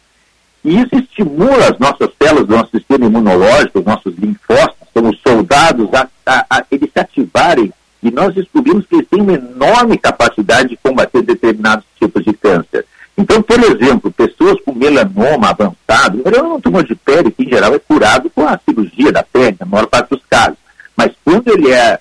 [0.63, 5.19] e isso estimula as nossas células do nosso sistema imunológico, os nossos linfócitos, são os
[5.21, 9.97] soldados, a, a, a eles se ativarem, e nós descobrimos que eles têm uma enorme
[9.97, 12.85] capacidade de combater determinados tipos de câncer.
[13.17, 17.49] Então, por exemplo, pessoas com melanoma avançado, melanoma é um tumor de pele que em
[17.49, 20.57] geral é curado com a cirurgia da pele, na maior parte dos casos.
[20.95, 21.99] Mas quando ele é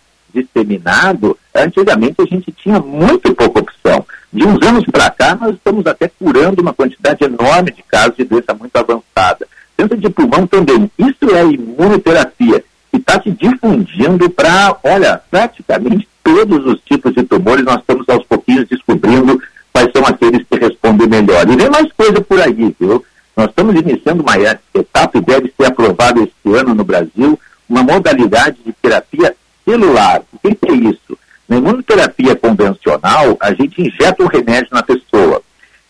[1.55, 4.05] antigamente a gente tinha muito pouca opção.
[4.33, 8.25] De uns anos para cá, nós estamos até curando uma quantidade enorme de casos de
[8.25, 9.47] doença muito avançada.
[9.77, 10.91] Câncer de pulmão também.
[10.99, 17.65] Isso é imunoterapia, que está se difundindo para, olha, praticamente todos os tipos de tumores,
[17.65, 19.41] nós estamos aos pouquinhos descobrindo
[19.73, 21.49] quais são aqueles que respondem melhor.
[21.49, 23.05] E vem mais coisa por aí, viu?
[23.37, 27.39] Nós estamos iniciando uma etapa e deve ser aprovada este ano no Brasil,
[27.69, 29.35] uma modalidade de terapia
[29.65, 30.23] celular.
[30.45, 31.19] O que é isso?
[31.49, 35.43] Na imunoterapia convencional, a gente injeta um remédio na pessoa.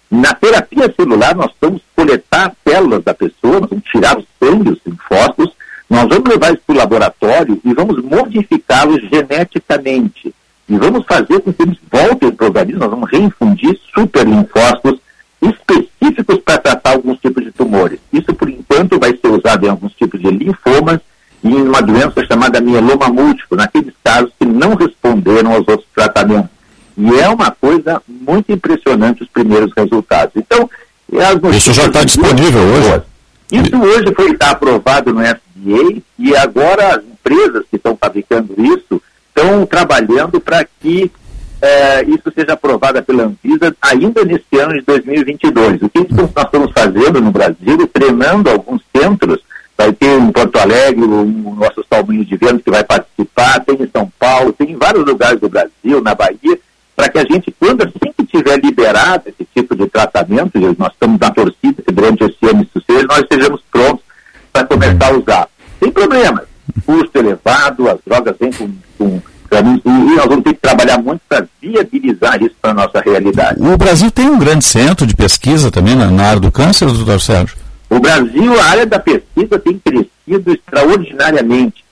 [0.08, 4.78] Na terapia celular, nós vamos coletar células da pessoa, nós vamos tirar o sangue, os
[4.86, 5.52] linfócitos,
[5.90, 10.32] nós vamos levar isso para o laboratório e vamos modificá-los geneticamente.
[10.68, 15.00] E vamos fazer com que eles voltem para o organismo, nós vamos reinfundir superlinfócitos
[15.42, 17.98] específicos para tratar alguns tipos de tumores.
[18.12, 21.00] Isso, por enquanto, vai ser usado em alguns tipos de linfomas
[21.44, 26.50] e em uma doença chamada mieloma múltiplo, naqueles casos que não responderam aos outros tratamentos.
[26.96, 30.32] E é uma coisa muito impressionante os primeiros resultados.
[30.36, 30.68] Então,
[31.54, 33.02] isso já está disponível hoje?
[33.52, 39.00] Isso hoje foi tá aprovado no FDA e agora as empresas que estão fabricando isso
[39.28, 41.12] estão trabalhando para que
[41.60, 45.82] é, isso seja aprovado pela Anvisa ainda neste ano de 2022.
[45.82, 49.40] O que nós estamos fazendo no Brasil, treinando alguns centros,
[49.76, 53.90] vai ter em Porto Alegre, o nosso Salminho de Vênus que vai participar, tem em
[53.90, 56.58] São Paulo, tem em vários lugares do Brasil, na Bahia,
[56.94, 61.18] para que a gente, quando assim que tiver liberado esse tipo de tratamento, nós estamos
[61.18, 64.04] na torcida que durante esse ano isso seja, nós estejamos prontos
[64.52, 65.48] para começar a usar.
[65.80, 66.44] Sem problemas.
[66.86, 69.20] Custo elevado, as drogas vêm com, com
[69.54, 73.62] e nós vamos ter que trabalhar muito para viabilizar isso para a nossa realidade.
[73.62, 77.20] O Brasil tem um grande centro de pesquisa também na, na área do câncer, doutor
[77.20, 77.56] Sérgio?
[77.94, 81.84] O Brasil, a área da pesquisa tem crescido extraordinariamente,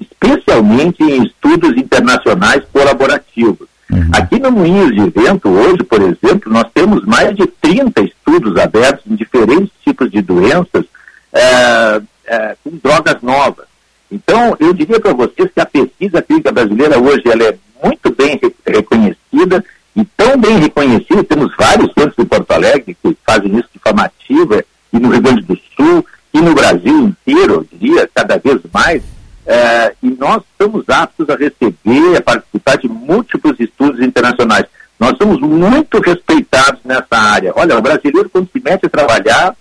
[0.00, 3.68] especialmente em estudos internacionais colaborativos.
[3.90, 4.10] Uhum.
[4.14, 9.04] Aqui no Moinhos de Vento, hoje, por exemplo, nós temos mais de 30 estudos abertos
[9.06, 10.86] em diferentes tipos de doenças
[11.34, 13.66] é, é, com drogas novas.
[14.10, 18.40] Então, eu diria para vocês que a pesquisa clínica brasileira hoje ela é muito bem
[18.66, 19.62] reconhecida
[19.94, 24.04] e tão bem reconhecida, temos vários centros de Porto Alegre que fazem isso de forma
[24.04, 24.64] ativa,
[24.96, 29.02] e no Rio Grande do Sul, e no Brasil inteiro, eu diria, cada vez mais,
[29.46, 34.64] é, e nós estamos aptos a receber, a participar de múltiplos estudos internacionais.
[34.98, 37.52] Nós somos muito respeitados nessa área.
[37.54, 39.54] Olha, o brasileiro, quando se mete a trabalhar,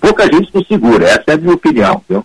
[0.00, 1.06] pouca gente nos segura.
[1.06, 2.02] Essa é a minha opinião.
[2.08, 2.24] Viu?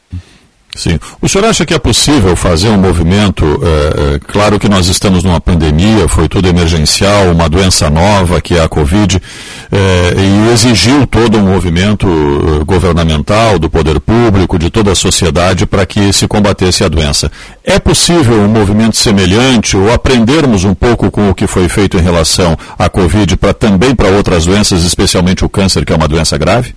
[0.75, 0.99] Sim.
[1.21, 3.45] O senhor acha que é possível fazer um movimento?
[3.45, 8.55] É, é, claro que nós estamos numa pandemia, foi tudo emergencial, uma doença nova que
[8.55, 9.21] é a Covid,
[9.71, 12.07] é, e exigiu todo um movimento
[12.65, 17.31] governamental, do poder público, de toda a sociedade para que se combatesse a doença.
[17.63, 22.01] É possível um movimento semelhante ou aprendermos um pouco com o que foi feito em
[22.01, 26.35] relação à Covid para também para outras doenças, especialmente o câncer, que é uma doença
[26.37, 26.73] grave?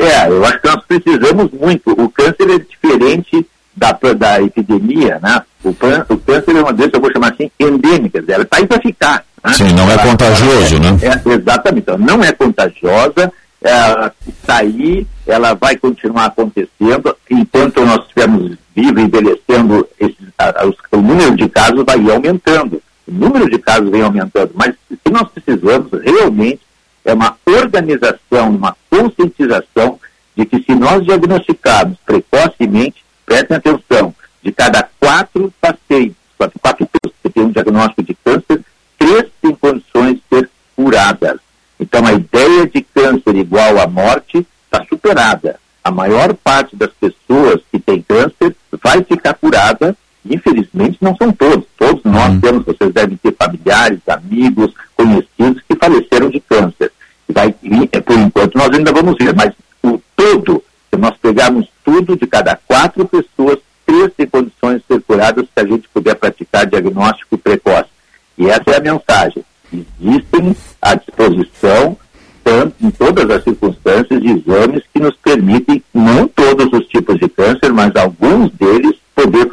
[0.00, 1.90] É, eu acho que nós precisamos muito.
[1.92, 3.46] O câncer é diferente
[3.76, 5.42] da, da epidemia, né?
[5.62, 8.24] O, o câncer é uma doença, eu vou chamar assim, endêmica.
[8.26, 9.24] Ela está aí para ficar.
[9.44, 9.52] Né?
[9.52, 10.98] Sim, não é ela, contagioso, ela, né?
[11.02, 11.82] É, exatamente.
[11.82, 13.30] Então, não é contagiosa,
[13.60, 17.14] ela está aí, ela vai continuar acontecendo.
[17.30, 22.82] Enquanto nós estivermos vivos, envelhecendo, esses, a, os, o número de casos vai aumentando.
[23.06, 24.52] O número de casos vem aumentando.
[24.54, 26.60] Mas o que nós precisamos realmente
[27.04, 29.98] é uma organização, uma conscientização
[30.36, 37.14] de que se nós diagnosticarmos precocemente, prestem atenção, de cada quatro pacientes, quatro, quatro pessoas
[37.22, 38.64] que têm um diagnóstico de câncer,
[38.98, 41.38] três têm condições de ser curadas.
[41.78, 45.58] Então a ideia de câncer igual à morte está superada.
[45.82, 49.96] A maior parte das pessoas que têm câncer vai ficar curada
[50.30, 51.66] Infelizmente, não são todos.
[51.76, 52.40] Todos nós uhum.
[52.40, 56.92] temos, vocês devem ter familiares, amigos, conhecidos que faleceram de câncer.
[57.28, 57.54] Vai,
[57.92, 59.52] é, por enquanto, nós ainda vamos ver, mas
[59.82, 65.02] o todo, se nós pegarmos tudo, de cada quatro pessoas, três têm condições de ser
[65.02, 67.90] curadas se a gente puder praticar diagnóstico precoce.
[68.38, 69.44] E essa é a mensagem.
[69.72, 71.96] Existem à disposição,
[72.44, 77.72] tanto, em todas as circunstâncias, exames que nos permitem, não todos os tipos de câncer,
[77.72, 78.99] mas alguns deles,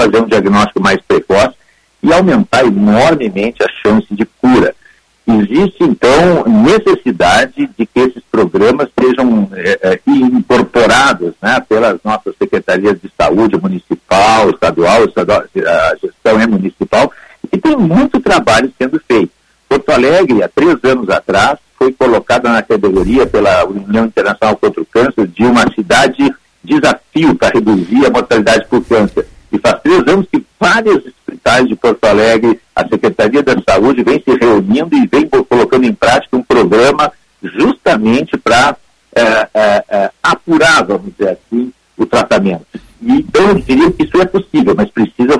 [0.08, 1.55] fazer um diagnóstico mais precoce
[2.01, 4.74] e aumentar enormemente a chance de cura.
[5.28, 13.12] Existe, então, necessidade de que esses programas sejam é, incorporados né, pelas nossas secretarias de
[13.20, 17.12] saúde municipal, estadual, estadual, a gestão é municipal,
[17.51, 19.32] e tem muito trabalho sendo feito.
[19.68, 24.86] Porto Alegre, há três anos atrás, foi colocada na categoria pela União Internacional contra o
[24.86, 26.34] Câncer de uma cidade
[26.64, 29.28] desafio para reduzir a mortalidade por câncer.
[29.52, 34.22] E faz três anos que vários hospitais de Porto Alegre, a Secretaria da Saúde vem
[34.22, 38.76] se reunindo e vem colocando em prática um programa justamente para
[39.16, 39.22] é,
[39.54, 42.66] é, é, apurar, vamos dizer assim, o tratamento.
[43.02, 45.36] E, então, eu diria que isso é possível, mas precisa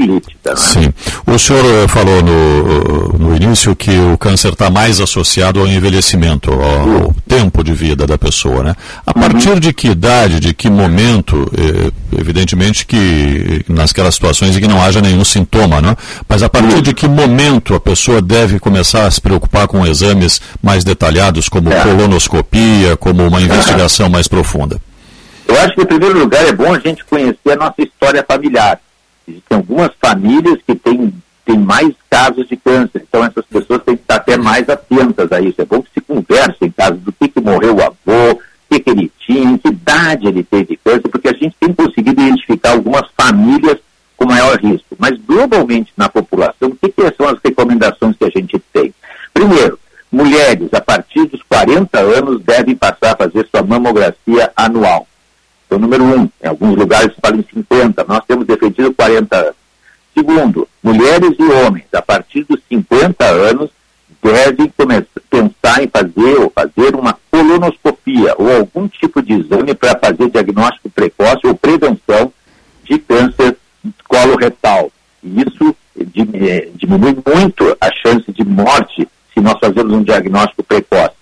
[0.00, 0.50] política.
[0.50, 0.56] Né?
[0.56, 0.92] Sim.
[1.26, 6.50] O senhor eh, falou no, no início que o câncer está mais associado ao envelhecimento,
[6.50, 8.62] ao, ao, tempo de vida da pessoa.
[8.62, 8.74] Né?
[9.06, 14.68] A partir de que idade, de que momento, eh, evidentemente que nasquelas situações em que
[14.68, 15.96] não haja nenhum sintoma, né?
[16.28, 20.40] mas a partir de que momento a pessoa deve começar a se preocupar com exames
[20.62, 21.80] mais detalhados, como É.
[21.82, 24.78] colonoscopia, como uma investigação mais profunda?
[25.46, 28.78] Eu acho que, em primeiro lugar, é bom a gente conhecer a nossa história familiar.
[29.30, 31.12] Existem algumas famílias que têm,
[31.44, 35.40] têm mais casos de câncer, então essas pessoas têm que estar até mais atentas a
[35.40, 35.60] isso.
[35.60, 38.80] É bom que se converse em casa do que, que morreu o avô, o que,
[38.80, 42.72] que ele tinha, em que idade ele teve câncer, porque a gente tem conseguido identificar
[42.72, 43.78] algumas famílias
[44.16, 44.96] com maior risco.
[44.98, 48.92] Mas, globalmente, na população, o que, que são as recomendações que a gente tem?
[49.32, 49.78] Primeiro,
[50.10, 55.06] mulheres a partir dos 40 anos devem passar a fazer sua mamografia anual.
[55.70, 59.54] Então, número um, em alguns lugares se fala em 50, nós temos defendido 40 anos.
[60.12, 63.70] Segundo, mulheres e homens a partir dos 50 anos
[64.20, 69.96] devem começar, pensar em fazer ou fazer uma colonoscopia ou algum tipo de exame para
[69.96, 72.32] fazer diagnóstico precoce ou prevenção
[72.82, 73.56] de câncer
[74.08, 74.90] coloretal.
[75.22, 80.64] E isso di- eh, diminui muito a chance de morte se nós fazermos um diagnóstico
[80.64, 81.14] precoce.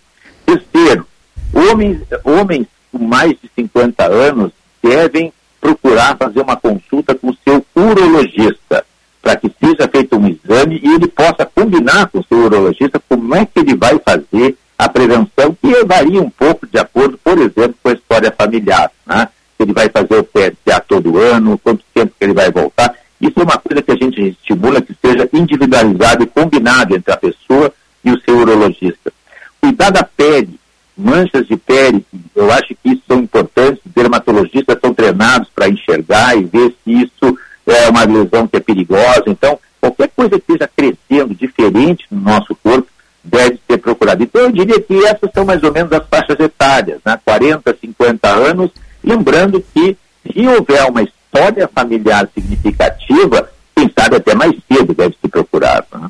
[0.46, 1.07] Terceiro,
[1.53, 7.64] homens, homens com mais de 50 anos devem procurar fazer uma consulta com o seu
[7.74, 8.84] urologista,
[9.20, 13.34] para que seja feito um exame e ele possa combinar com o seu urologista como
[13.34, 17.74] é que ele vai fazer a prevenção, que varia um pouco de acordo, por exemplo,
[17.82, 18.91] com a história familiar.
[19.05, 19.28] Né?
[19.57, 22.95] Se ele vai fazer o PSA todo ano, quanto tempo que ele vai voltar.
[23.20, 27.16] Isso é uma coisa que a gente estimula que seja individualizado e combinado entre a
[27.16, 27.72] pessoa
[28.05, 29.12] e o seu urologista.
[29.61, 30.59] Cuidar da pele,
[30.97, 32.07] manchas de pele,
[32.39, 36.93] eu acho que isso são importantes, os dermatologistas são treinados para enxergar e ver se
[36.93, 39.24] isso é uma lesão que é perigosa.
[39.26, 42.86] Então, qualquer coisa que esteja crescendo diferente no nosso corpo
[43.24, 44.22] deve ser procurado.
[44.22, 47.18] Então, eu diria que essas são mais ou menos as faixas etárias, né?
[47.24, 48.70] 40, 50 anos,
[49.03, 49.97] lembrando que
[50.32, 55.84] se houver uma história familiar significativa, quem sabe até mais cedo deve se procurar.
[55.93, 56.09] Né?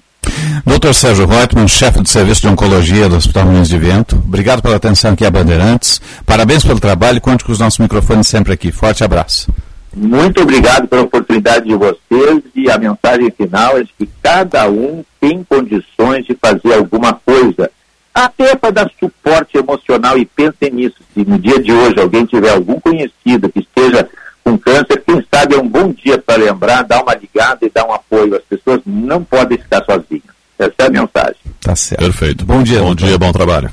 [0.64, 0.92] Dr.
[0.92, 4.16] Sérgio Reutemann, chefe do Serviço de Oncologia do Hospital Moinhos de Vento.
[4.16, 6.01] Obrigado pela atenção aqui a Bandeirantes.
[6.24, 8.70] Parabéns pelo trabalho conte com os nossos microfones sempre aqui.
[8.70, 9.53] Forte abraço.
[9.94, 15.05] Muito obrigado pela oportunidade de vocês e a mensagem final é de que cada um
[15.20, 17.70] tem condições de fazer alguma coisa,
[18.14, 20.96] até para dar suporte emocional e pensem nisso.
[21.14, 24.09] Se no dia de hoje alguém tiver algum conhecido que esteja
[24.44, 27.86] com câncer, quem sabe é um bom dia para lembrar, dar uma ligada e dar
[27.86, 28.36] um apoio.
[28.36, 30.38] As pessoas não podem ficar sozinhas.
[30.59, 31.37] Essa é a mensagem.
[31.61, 32.01] Tá certo.
[32.01, 32.45] Perfeito.
[32.45, 32.81] Bom dia.
[32.81, 33.71] Bom dia, bom trabalho.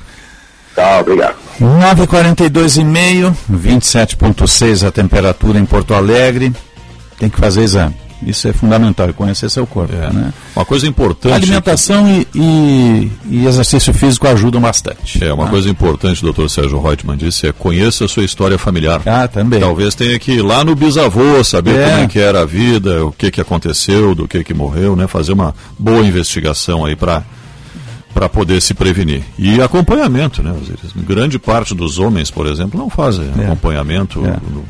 [0.74, 1.36] Tá, obrigado.
[1.60, 6.52] 9h42,5, 27,6 a temperatura em Porto Alegre.
[7.18, 7.94] Tem que fazer exame.
[8.24, 9.92] Isso é fundamental, conhecer seu corpo.
[9.94, 10.32] Né?
[10.54, 11.34] Uma coisa importante.
[11.34, 15.22] Alimentação e, e, e exercício físico ajudam bastante.
[15.22, 15.50] É, uma tá?
[15.50, 19.02] coisa importante, o doutor Sérgio Reutemann disse, é conheça a sua história familiar.
[19.04, 19.60] Ah, também.
[19.60, 21.90] Talvez tenha que ir lá no bisavô, saber É.
[21.90, 25.06] como é que era a vida, o que que aconteceu, do que que morreu, né?
[25.06, 27.22] Fazer uma boa investigação aí para
[28.16, 29.22] para poder se prevenir.
[29.38, 30.56] E acompanhamento, né?
[31.06, 33.44] Grande parte dos homens, por exemplo, não fazem É.
[33.44, 34.22] acompanhamento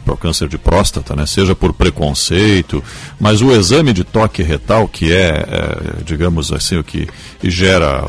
[0.05, 1.25] para o câncer de próstata, né?
[1.27, 2.83] Seja por preconceito,
[3.21, 7.07] mas o exame de toque retal, que é, é, digamos assim, o que
[7.45, 8.05] gera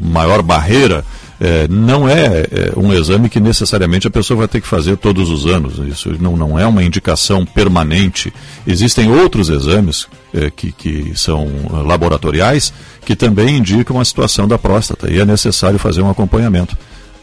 [0.00, 1.04] maior barreira,
[1.40, 5.28] é, não é, é, um exame que necessariamente a pessoa vai ter que fazer todos
[5.30, 5.78] os anos.
[5.86, 8.32] Isso não, não é uma indicação permanente.
[8.66, 12.72] Existem outros exames é, que, que são ah, laboratoriais
[13.04, 16.76] que também indicam a situação da próstata e é necessário fazer um acompanhamento.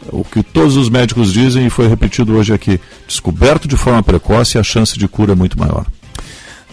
[0.08, 4.58] O que todos os médicos dizem e foi repetido hoje aqui: descoberto de forma precoce,
[4.58, 5.86] a chance de cura é muito maior.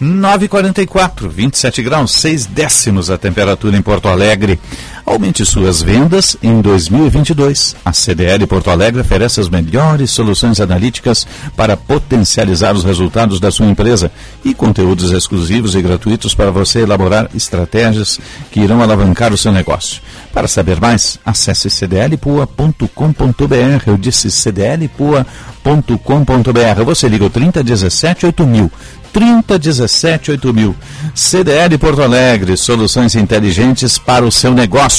[0.00, 4.58] 9,44, 27 graus, 6 décimos a temperatura em Porto Alegre.
[5.04, 7.76] Aumente suas vendas em 2022.
[7.84, 11.26] A CDL Porto Alegre oferece as melhores soluções analíticas
[11.56, 14.12] para potencializar os resultados da sua empresa
[14.44, 20.00] e conteúdos exclusivos e gratuitos para você elaborar estratégias que irão alavancar o seu negócio.
[20.32, 22.86] Para saber mais, acesse cdlpua.com.br.
[23.86, 26.84] Eu disse cdlpua.com.br.
[26.84, 28.70] Você liga o 3017 8000.
[29.12, 30.74] 3017 8000.
[31.14, 34.91] CDL Porto Alegre, soluções inteligentes para o seu negócio.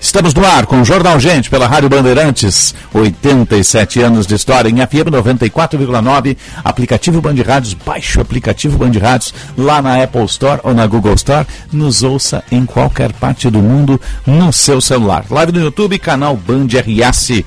[0.00, 2.74] Estamos no ar com o Jornal Gente pela Rádio Bandeirantes.
[2.92, 6.36] 87 anos de história em FM 94,9.
[6.64, 7.76] Aplicativo Band Rádios,
[8.20, 11.46] aplicativo Band Rádios lá na Apple Store ou na Google Store.
[11.72, 15.24] Nos ouça em qualquer parte do mundo no seu celular.
[15.30, 17.44] Live no YouTube, canal Band RS.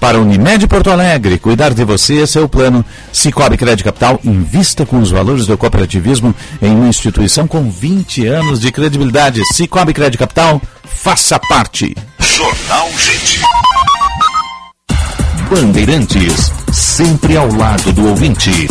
[0.00, 1.38] Para Unimed Porto Alegre.
[1.38, 2.84] Cuidar de você, esse é o plano.
[3.12, 8.60] Cicobi Crédito Capital, invista com os valores do cooperativismo em uma instituição com 20 anos
[8.60, 9.42] de credibilidade.
[9.54, 11.94] Cicobi Crédito Capital, faça parte.
[12.18, 13.40] Jornal Gente.
[15.50, 18.68] Bandeirantes, sempre ao lado do ouvinte.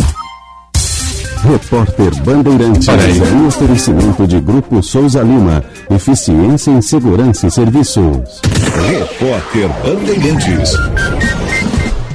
[1.42, 5.64] Repórter Bandeirantes é um oferecimento de Grupo Souza Lima.
[5.90, 8.40] Eficiência em Segurança e Serviços.
[8.86, 11.39] Repórter Bandeirantes.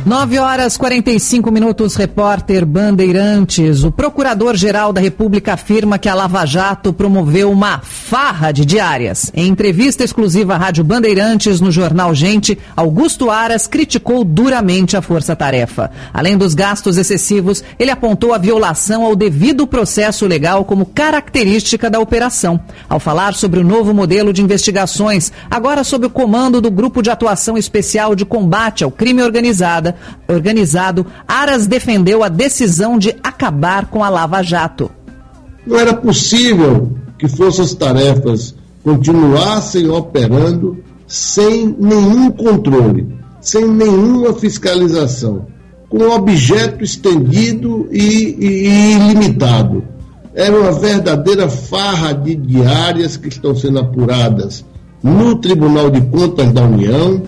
[0.06, 3.84] 9 horas 45 minutos, repórter Bandeirantes.
[3.84, 9.32] O Procurador-Geral da República afirma que a Lava Jato promoveu uma farra de diárias.
[9.34, 15.90] Em entrevista exclusiva à Rádio Bandeirantes no jornal Gente, Augusto Aras criticou duramente a força-tarefa.
[16.14, 22.00] Além dos gastos excessivos, ele apontou a violação ao devido processo legal como característica da
[22.00, 22.60] operação.
[22.88, 27.10] Ao falar sobre o novo modelo de investigações, agora sob o comando do Grupo de
[27.10, 29.95] Atuação Especial de Combate ao Crime Organizada,
[30.28, 34.90] organizado, Aras defendeu a decisão de acabar com a Lava Jato.
[35.66, 43.08] Não era possível que forças tarefas continuassem operando sem nenhum controle,
[43.42, 45.48] sem nenhuma fiscalização,
[45.90, 49.84] com objeto estendido e, e, e ilimitado.
[50.34, 54.66] Era uma verdadeira farra de diárias que estão sendo apuradas
[55.02, 57.22] no Tribunal de Contas da União,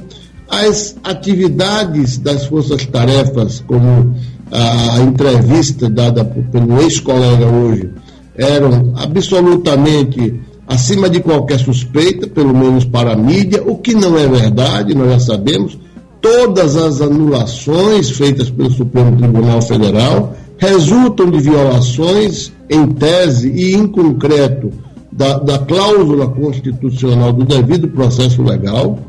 [0.50, 4.16] as atividades das forças-tarefas, como
[4.52, 7.90] a entrevista dada pelo ex-colega hoje,
[8.36, 14.28] eram absolutamente acima de qualquer suspeita, pelo menos para a mídia, o que não é
[14.28, 15.78] verdade, nós já sabemos.
[16.22, 23.88] Todas as anulações feitas pelo Supremo Tribunal Federal resultam de violações em tese e em
[23.88, 24.72] concreto
[25.12, 29.00] da, da cláusula constitucional do devido processo legal.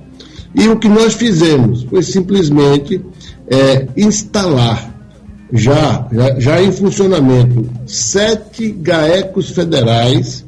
[0.55, 3.01] E o que nós fizemos foi simplesmente
[3.47, 4.95] é, instalar,
[5.53, 10.45] já, já, já em funcionamento, sete GAECOS federais,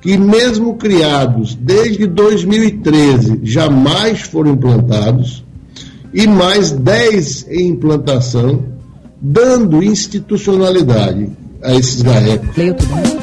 [0.00, 5.44] que, mesmo criados desde 2013, jamais foram implantados,
[6.12, 8.64] e mais dez em implantação,
[9.20, 11.30] dando institucionalidade
[11.62, 13.21] a esses GAECOS.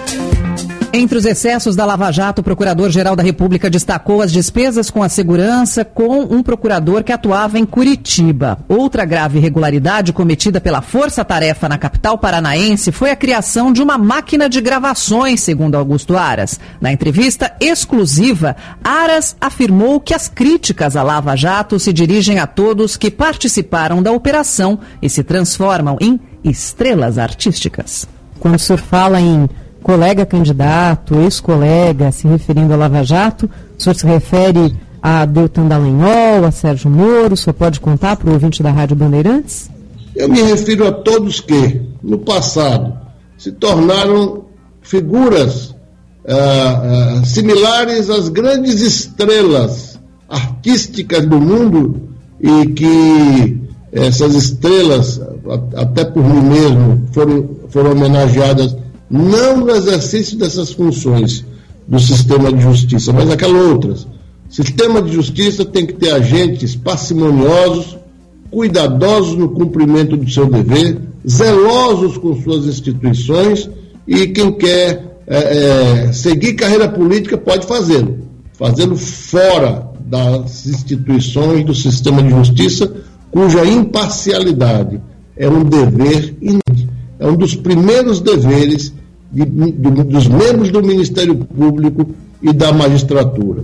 [0.91, 5.09] Entre os excessos da Lava Jato, o Procurador-Geral da República destacou as despesas com a
[5.09, 8.57] segurança com um procurador que atuava em Curitiba.
[8.67, 13.99] Outra grave irregularidade cometida pela Força Tarefa na capital paranaense foi a criação de uma
[13.99, 16.59] máquina de gravações, segundo Augusto Aras.
[16.81, 22.97] Na entrevista exclusiva, Aras afirmou que as críticas à Lava Jato se dirigem a todos
[22.97, 28.07] que participaram da operação e se transformam em estrelas artísticas.
[28.39, 29.47] Quando o senhor fala em
[29.83, 36.45] colega candidato, ex-colega, se referindo a Lava Jato, o senhor se refere a Deltan Dallagnol,
[36.45, 39.69] a Sérgio Moro, o senhor pode contar para o ouvinte da Rádio Bandeirantes?
[40.15, 42.93] Eu me refiro a todos que, no passado,
[43.37, 44.45] se tornaram
[44.81, 45.73] figuras
[46.27, 46.33] ah,
[47.21, 52.09] ah, similares às grandes estrelas artísticas do mundo
[52.39, 53.57] e que
[53.91, 55.21] essas estrelas,
[55.75, 58.75] até por mim mesmo, foram, foram homenageadas
[59.09, 61.43] não no exercício dessas funções
[61.87, 64.07] do sistema de justiça, mas aquelas outras.
[64.49, 67.97] Sistema de justiça tem que ter agentes parcimoniosos,
[68.51, 73.69] cuidadosos no cumprimento do seu dever, zelosos com suas instituições
[74.07, 78.19] e quem quer eh, eh, seguir carreira política pode fazê-lo,
[78.53, 82.91] fazê-lo fora das instituições do sistema de justiça,
[83.29, 84.99] cuja imparcialidade
[85.37, 86.35] é um dever
[87.19, 88.93] é um dos primeiros deveres
[89.31, 92.09] de- do- dos membros do Ministério Público
[92.41, 93.63] e da magistratura.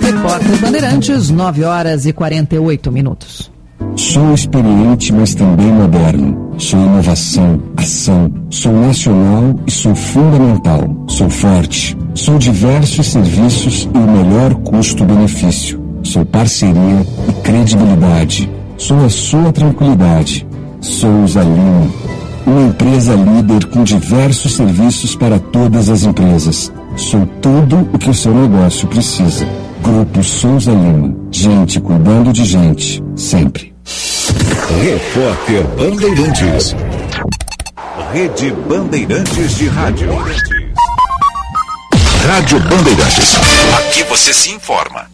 [0.00, 3.50] Repórter Bandeirantes, 9 horas e 48 minutos.
[3.96, 6.52] Sou experiente, mas também moderno.
[6.58, 8.30] Sou inovação, ação.
[8.50, 11.04] Sou nacional e sou fundamental.
[11.08, 11.96] Sou forte.
[12.14, 15.82] Sou diversos serviços e o melhor custo-benefício.
[16.02, 18.50] Sou parceria e credibilidade.
[18.76, 20.46] Sou a sua tranquilidade.
[20.80, 22.13] Souza Lima.
[22.46, 26.72] Uma empresa líder com diversos serviços para todas as empresas.
[26.96, 29.46] Sou tudo o que o seu negócio precisa.
[29.82, 31.14] Grupo Souza Lima.
[31.30, 33.02] Gente cuidando de gente.
[33.16, 33.74] Sempre.
[34.82, 36.76] Repórter Bandeirantes.
[38.12, 40.08] Rede Bandeirantes de Rádio.
[42.26, 43.36] Rádio Bandeirantes.
[43.78, 45.06] Aqui você se informa.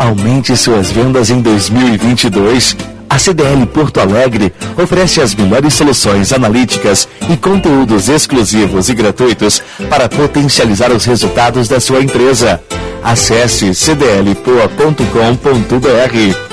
[0.00, 2.74] Aumente suas vendas em 2022.
[3.06, 4.50] A CDL Porto Alegre
[4.82, 11.78] oferece as melhores soluções analíticas e conteúdos exclusivos e gratuitos para potencializar os resultados da
[11.78, 12.62] sua empresa.
[13.04, 16.49] Acesse cdlpoa.com.br.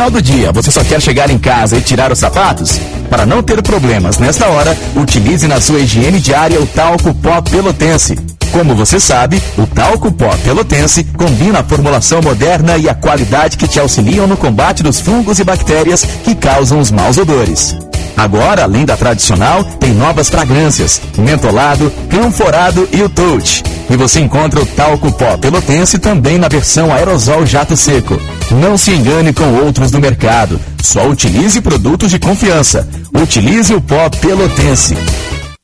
[0.00, 2.80] final do dia, você só quer chegar em casa e tirar os sapatos?
[3.10, 8.18] Para não ter problemas nesta hora, utilize na sua higiene diária o talco pó pelotense.
[8.50, 13.68] Como você sabe, o talco pó pelotense combina a formulação moderna e a qualidade que
[13.68, 17.76] te auxiliam no combate dos fungos e bactérias que causam os maus odores.
[18.20, 23.62] Agora, além da tradicional, tem novas fragrâncias, mentolado, canforado e o touch.
[23.88, 28.20] E você encontra o talco pó pelotense também na versão aerosol jato seco.
[28.50, 30.60] Não se engane com outros do mercado.
[30.82, 32.86] Só utilize produtos de confiança.
[33.14, 34.94] Utilize o pó pelotense.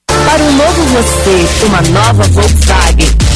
[0.07, 3.36] Para um novo você, uma nova Volkswagen.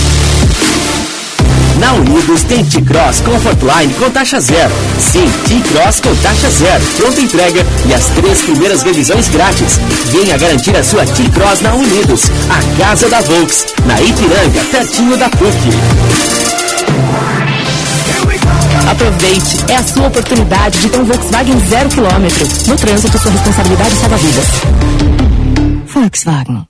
[1.81, 4.73] Na Unidos tem T-Cross Comfortline com taxa zero.
[4.99, 6.85] Sim, T-Cross com taxa zero.
[6.99, 9.81] Pronta entrega e as três primeiras revisões grátis.
[10.13, 15.31] Venha garantir a sua T-Cross na Unidos, a casa da Volks, na Ipiranga, pertinho da
[15.31, 15.71] PUC.
[18.91, 22.49] Aproveite, é a sua oportunidade de ter um Volkswagen zero quilômetro.
[22.67, 24.47] No trânsito, sua responsabilidade salva vidas.
[25.87, 26.70] Volkswagen.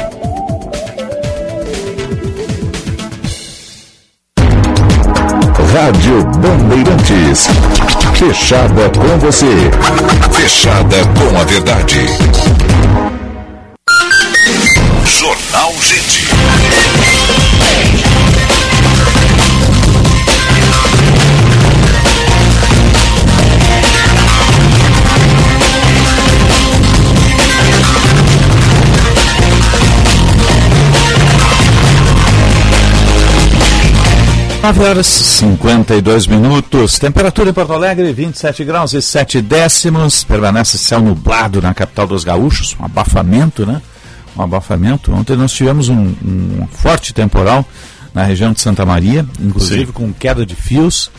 [5.81, 7.49] Rádio Bandeirantes.
[8.13, 9.47] Fechada com você.
[10.31, 12.05] Fechada com a verdade.
[15.07, 17.20] Jornal Gente.
[34.61, 36.99] Nove horas e 52 minutos.
[36.99, 40.23] Temperatura em Porto Alegre, 27 graus e 7 décimos.
[40.23, 42.77] Permanece céu nublado na capital dos gaúchos.
[42.79, 43.81] Um abafamento, né?
[44.37, 45.11] Um abafamento.
[45.11, 47.65] Ontem nós tivemos um, um forte temporal
[48.13, 49.91] na região de Santa Maria, inclusive Sim.
[49.91, 51.09] com queda de fios,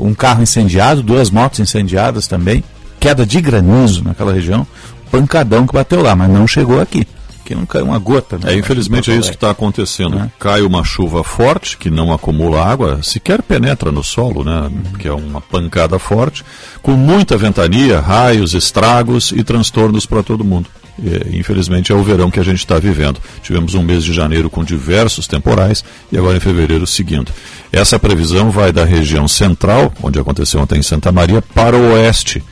[0.00, 2.64] um carro incendiado, duas motos incendiadas também,
[2.98, 4.66] queda de granizo naquela região,
[5.10, 7.06] pancadão que bateu lá, mas não chegou aqui.
[7.46, 8.36] Que não caiu uma gota.
[8.38, 8.54] né?
[8.54, 10.28] É, infelizmente é isso que está acontecendo.
[10.36, 14.68] Cai uma chuva forte, que não acumula água, sequer penetra no solo, né?
[14.98, 16.44] Que é uma pancada forte,
[16.82, 20.68] com muita ventania, raios, estragos e transtornos para todo mundo.
[21.00, 23.20] E, infelizmente é o verão que a gente está vivendo.
[23.44, 27.30] Tivemos um mês de janeiro com diversos temporais e agora em fevereiro seguindo.
[27.70, 32.42] Essa previsão vai da região central, onde aconteceu ontem em Santa Maria, para o oeste,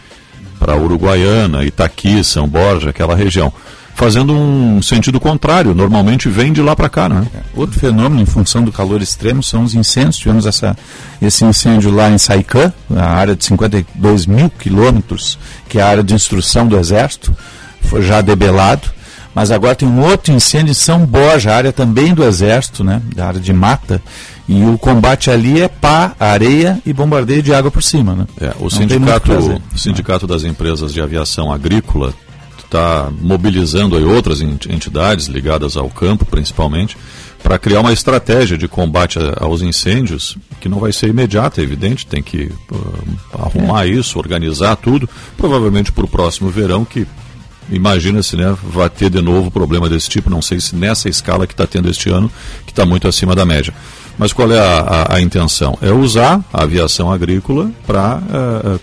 [0.60, 3.52] para Uruguaiana, Itaqui, São Borja, aquela região
[3.94, 5.74] fazendo um sentido contrário.
[5.74, 7.26] Normalmente vem de lá para cá, né?
[7.54, 10.16] Outro fenômeno em função do calor extremo são os incêndios.
[10.16, 10.76] Tivemos essa,
[11.22, 15.38] esse incêndio lá em Saicã, na área de 52 mil quilômetros,
[15.68, 17.34] que é a área de instrução do Exército,
[17.82, 18.92] foi já debelado.
[19.34, 23.26] Mas agora tem um outro incêndio em São Borja, área também do Exército, né, da
[23.26, 24.00] área de mata.
[24.48, 28.14] E o combate ali é pá, areia e bombardeio de água por cima.
[28.14, 28.26] Né?
[28.40, 29.32] É, o Não sindicato,
[29.74, 32.12] o sindicato das empresas de aviação agrícola
[32.74, 36.96] está mobilizando outras ent- entidades ligadas ao campo, principalmente,
[37.42, 42.06] para criar uma estratégia de combate aos incêndios, que não vai ser imediata, é evidente,
[42.06, 47.06] tem que ah, arrumar isso, organizar tudo, provavelmente para o próximo verão, que
[47.70, 51.52] imagina-se, né, vai ter de novo problema desse tipo, não sei se nessa escala que
[51.54, 52.30] está tendo este ano,
[52.66, 53.72] que está muito acima da média.
[54.18, 55.76] Mas qual é a, a- a intenção?
[55.82, 58.22] É usar a aviação agrícola para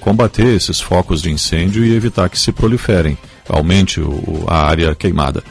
[0.01, 3.17] combater esses focos de incêndio e evitar que se proliferem,
[3.49, 5.43] aumente o- a área queimada.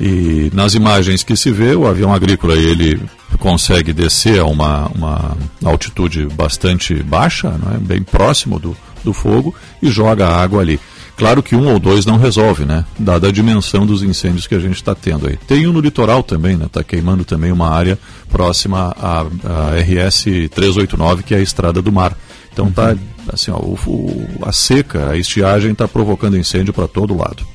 [0.00, 3.00] E nas imagens que se vê, o avião agrícola ele
[3.38, 7.78] consegue descer a uma, uma altitude bastante baixa, é?
[7.78, 10.78] bem próximo do, do fogo, e joga a água ali.
[11.16, 12.84] Claro que um ou dois não resolve, né?
[12.98, 15.38] Dada a dimensão dos incêndios que a gente está tendo aí.
[15.48, 16.66] Tem um no litoral também, né?
[16.66, 20.24] Está queimando também uma área próxima à, à RS
[20.54, 22.14] 389, que é a Estrada do Mar.
[22.52, 22.98] Então tá uhum.
[23.32, 27.46] Assim, ó, o, a seca, a estiagem está provocando incêndio para todo lado.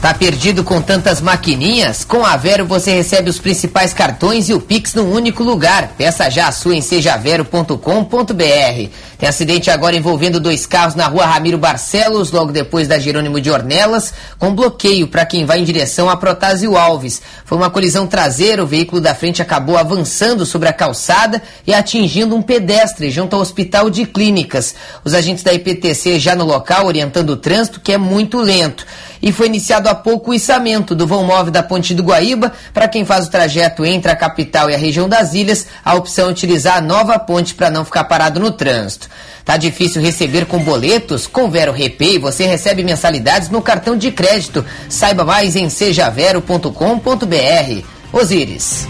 [0.00, 2.04] Tá perdido com tantas maquininhas?
[2.04, 5.92] Com a Vero você recebe os principais cartões e o Pix num único lugar.
[5.98, 8.88] Peça já a sua em sejavero.com.br.
[9.18, 13.50] Tem acidente agora envolvendo dois carros na rua Ramiro Barcelos, logo depois da Jerônimo de
[13.50, 17.20] Ornelas, com bloqueio para quem vai em direção a Protásio Alves.
[17.44, 22.34] Foi uma colisão traseira, o veículo da frente acabou avançando sobre a calçada e atingindo
[22.34, 24.74] um pedestre junto ao Hospital de Clínicas.
[25.04, 28.86] Os agentes da IPTC já no local orientando o trânsito, que é muito lento
[29.22, 32.52] e foi iniciado há pouco o içamento do vão móvel da Ponte do Guaíba.
[32.72, 36.28] Para quem faz o trajeto entre a capital e a região das ilhas, a opção
[36.28, 39.08] é utilizar a nova ponte para não ficar parado no trânsito.
[39.44, 41.26] Tá difícil receber com boletos?
[41.26, 44.64] Com Vero Repay você recebe mensalidades no cartão de crédito.
[44.88, 46.70] Saiba mais em sejavero.com.br.
[48.12, 48.86] Osíris.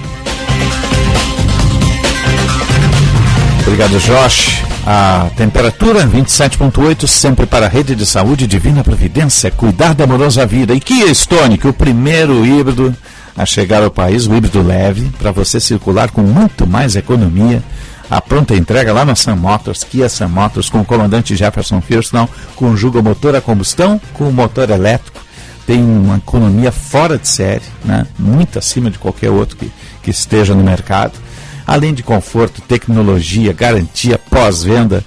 [3.62, 4.62] Obrigado, Josh.
[4.92, 10.74] A temperatura 27.8, sempre para a rede de saúde Divina Providência, cuidar da amorosa vida.
[10.74, 12.92] E Kia Stonic, o primeiro híbrido
[13.36, 17.62] a chegar ao país, o híbrido leve, para você circular com muito mais economia.
[18.10, 22.28] A pronta entrega lá na Sam Motors, Kia Sam Motors, com o comandante Jefferson Firston,
[22.56, 25.20] conjuga motor a combustão com o motor elétrico.
[25.68, 28.08] Tem uma economia fora de série, né?
[28.18, 29.70] muito acima de qualquer outro que,
[30.02, 31.12] que esteja no mercado
[31.70, 35.04] além de conforto, tecnologia, garantia, pós-venda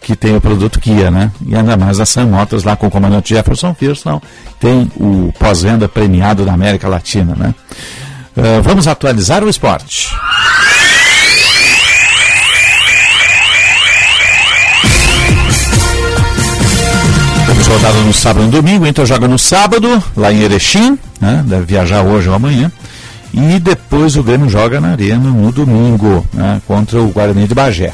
[0.00, 1.32] que tem o produto Kia, né?
[1.44, 4.22] E ainda mais a Sam Motors lá com o comandante Jefferson Pearson
[4.60, 7.52] tem o pós-venda premiado da América Latina, né?
[8.36, 10.14] Uh, vamos atualizar o esporte.
[17.68, 21.44] Rodada no sábado e no domingo, então joga no sábado, lá em Erechim, né?
[21.46, 22.70] Deve viajar hoje ou amanhã.
[23.32, 27.92] E depois o Grêmio joga na Arena no domingo, né, contra o Guarani de Bagé.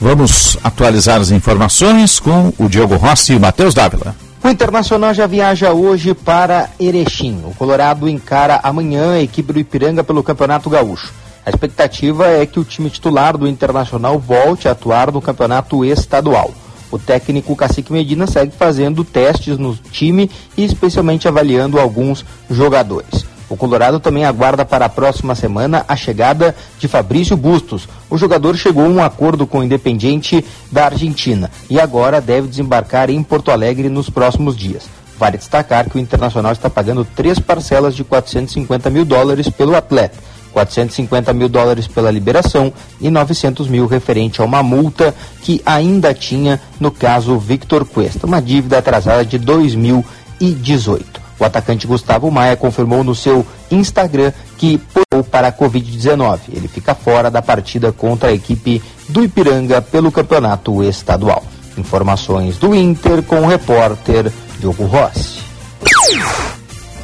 [0.00, 4.14] Vamos atualizar as informações com o Diogo Rossi e o Matheus Dávila.
[4.42, 7.40] O Internacional já viaja hoje para Erechim.
[7.46, 11.14] O Colorado encara amanhã a equipe do Ipiranga pelo Campeonato Gaúcho.
[11.46, 16.52] A expectativa é que o time titular do Internacional volte a atuar no campeonato estadual.
[16.90, 23.23] O técnico Cacique Medina segue fazendo testes no time e especialmente avaliando alguns jogadores.
[23.48, 27.86] O Colorado também aguarda para a próxima semana a chegada de Fabrício Bustos.
[28.08, 33.10] O jogador chegou a um acordo com o Independiente da Argentina e agora deve desembarcar
[33.10, 34.84] em Porto Alegre nos próximos dias.
[35.18, 40.18] Vale destacar que o Internacional está pagando três parcelas de 450 mil dólares pelo atleta.
[40.52, 46.60] 450 mil dólares pela liberação e 900 mil referente a uma multa que ainda tinha
[46.78, 51.23] no caso Victor Cuesta, uma dívida atrasada de 2018.
[51.44, 56.40] O atacante Gustavo Maia confirmou no seu Instagram que pulou para a Covid-19.
[56.48, 61.44] Ele fica fora da partida contra a equipe do Ipiranga pelo campeonato estadual.
[61.76, 65.40] Informações do Inter com o repórter Diogo Rossi.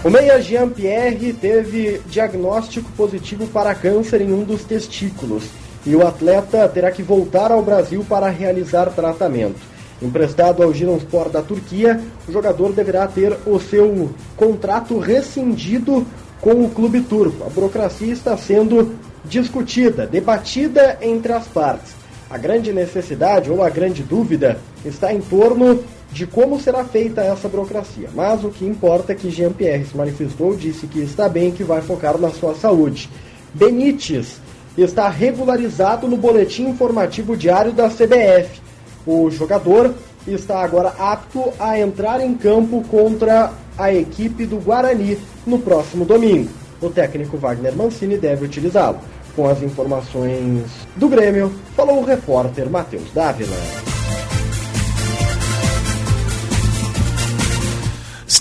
[0.02, 5.44] O meia Jean-Pierre teve diagnóstico positivo para câncer em um dos testículos
[5.84, 9.60] e o atleta terá que voltar ao Brasil para realizar tratamento.
[10.02, 16.06] Emprestado ao Gironspor da Turquia, o jogador deverá ter o seu contrato rescindido
[16.40, 17.44] com o clube turco.
[17.44, 18.94] A burocracia está sendo
[19.24, 21.92] discutida, debatida entre as partes.
[22.30, 25.82] A grande necessidade ou a grande dúvida está em torno
[26.12, 28.08] de como será feita essa burocracia.
[28.14, 31.64] Mas o que importa é que Jean-Pierre se manifestou, disse que está bem e que
[31.64, 33.10] vai focar na sua saúde.
[33.52, 34.40] Benítez
[34.78, 38.60] está regularizado no boletim informativo diário da CBF.
[39.06, 39.94] O jogador
[40.26, 46.50] está agora apto a entrar em campo contra a equipe do Guarani no próximo domingo.
[46.80, 48.98] O técnico Wagner Mancini deve utilizá-lo.
[49.34, 50.64] Com as informações
[50.96, 53.56] do Grêmio, falou o repórter Matheus Dávila.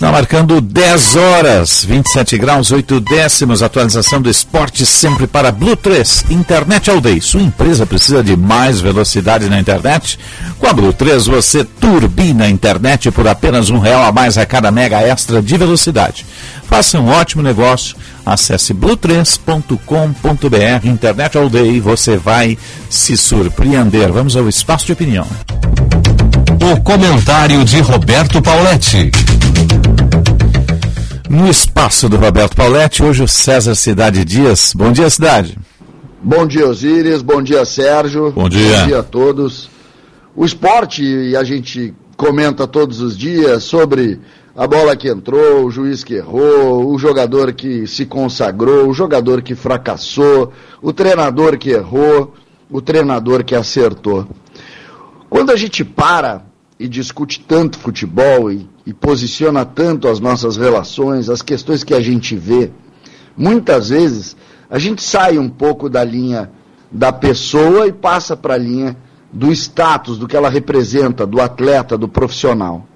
[0.00, 3.62] Está marcando 10 horas, 27 graus, 8 décimos.
[3.62, 7.20] Atualização do esporte sempre para Blue 3, Internet All Day.
[7.20, 10.18] Sua empresa precisa de mais velocidade na internet?
[10.58, 14.46] Com a Blue 3 você turbina a internet por apenas um real a mais a
[14.46, 16.24] cada mega extra de velocidade.
[16.66, 17.94] Faça um ótimo negócio.
[18.24, 21.78] Acesse blue3.com.br, Internet All Day.
[21.78, 22.56] Você vai
[22.88, 24.10] se surpreender.
[24.10, 25.26] Vamos ao espaço de opinião.
[26.72, 29.10] O comentário de Roberto Pauletti.
[31.28, 34.72] No espaço do Roberto Pauletti, hoje o César Cidade Dias.
[34.74, 35.56] Bom dia, Cidade.
[36.22, 37.22] Bom dia, Osíris.
[37.22, 38.32] Bom dia, Sérgio.
[38.32, 38.80] Bom dia.
[38.80, 39.70] Bom dia a todos.
[40.36, 44.20] O esporte, e a gente comenta todos os dias sobre
[44.54, 49.40] a bola que entrou, o juiz que errou, o jogador que se consagrou, o jogador
[49.40, 50.52] que fracassou,
[50.82, 52.34] o treinador que errou,
[52.70, 54.26] o treinador que acertou.
[55.30, 56.49] Quando a gente para
[56.80, 62.00] e discute tanto futebol e, e posiciona tanto as nossas relações, as questões que a
[62.00, 62.70] gente vê,
[63.36, 64.34] muitas vezes
[64.70, 66.50] a gente sai um pouco da linha
[66.90, 68.96] da pessoa e passa para a linha
[69.30, 72.86] do status, do que ela representa, do atleta, do profissional.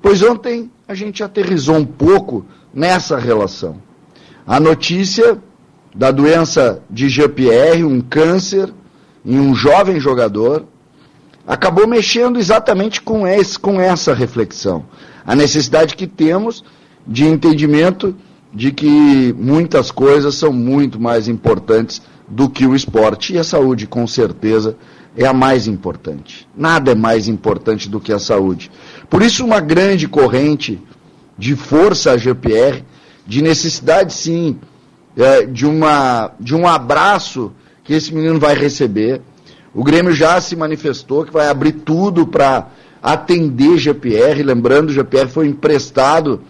[0.00, 3.82] Pois ontem a gente aterrizou um pouco nessa relação.
[4.46, 5.42] A notícia
[5.92, 8.72] da doença de GPR, um câncer
[9.26, 10.66] em um jovem jogador,
[11.46, 14.84] acabou mexendo exatamente com, esse, com essa reflexão.
[15.26, 16.64] A necessidade que temos
[17.06, 18.14] de entendimento
[18.52, 23.34] de que muitas coisas são muito mais importantes do que o esporte.
[23.34, 24.76] E a saúde, com certeza,
[25.16, 26.48] é a mais importante.
[26.56, 28.70] Nada é mais importante do que a saúde.
[29.10, 30.80] Por isso, uma grande corrente
[31.36, 32.82] de força a GPR,
[33.26, 34.58] de necessidade, sim,
[35.16, 39.20] é, de, uma, de um abraço que esse menino vai receber
[39.74, 42.68] o Grêmio já se manifestou que vai abrir tudo para
[43.02, 44.40] atender GPR.
[44.42, 46.42] Lembrando, o GPR foi emprestado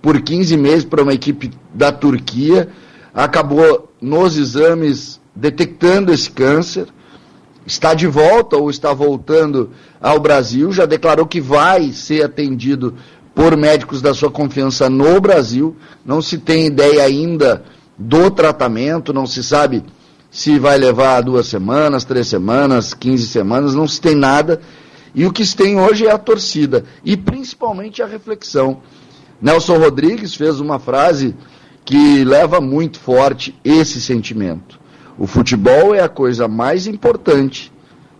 [0.00, 2.68] por 15 meses para uma equipe da Turquia.
[3.12, 6.86] Acabou nos exames detectando esse câncer.
[7.66, 10.72] Está de volta ou está voltando ao Brasil.
[10.72, 12.94] Já declarou que vai ser atendido
[13.34, 15.76] por médicos da sua confiança no Brasil.
[16.06, 17.64] Não se tem ideia ainda
[17.98, 19.84] do tratamento, não se sabe
[20.36, 24.60] se vai levar duas semanas, três semanas, quinze semanas, não se tem nada.
[25.14, 28.82] E o que se tem hoje é a torcida e principalmente a reflexão.
[29.40, 31.34] Nelson Rodrigues fez uma frase
[31.86, 34.78] que leva muito forte esse sentimento.
[35.18, 37.72] O futebol é a coisa mais importante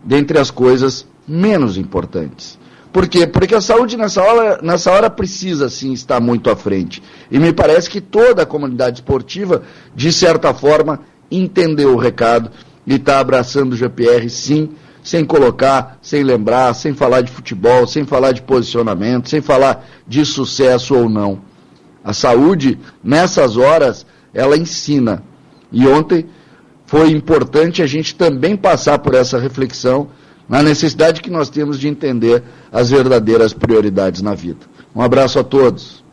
[0.02, 2.58] dentre as coisas menos importantes.
[2.94, 3.26] Por quê?
[3.26, 7.02] Porque a saúde nessa hora, nessa hora precisa sim estar muito à frente.
[7.30, 9.64] E me parece que toda a comunidade esportiva,
[9.94, 11.00] de certa forma,
[11.30, 12.50] entendeu o recado
[12.86, 14.70] e está abraçando o GPR sim,
[15.02, 20.24] sem colocar, sem lembrar, sem falar de futebol, sem falar de posicionamento, sem falar de
[20.24, 21.40] sucesso ou não.
[22.04, 25.22] A saúde, nessas horas, ela ensina.
[25.72, 26.26] E ontem
[26.86, 30.08] foi importante a gente também passar por essa reflexão
[30.48, 34.60] na necessidade que nós temos de entender as verdadeiras prioridades na vida.
[34.94, 36.04] Um abraço a todos.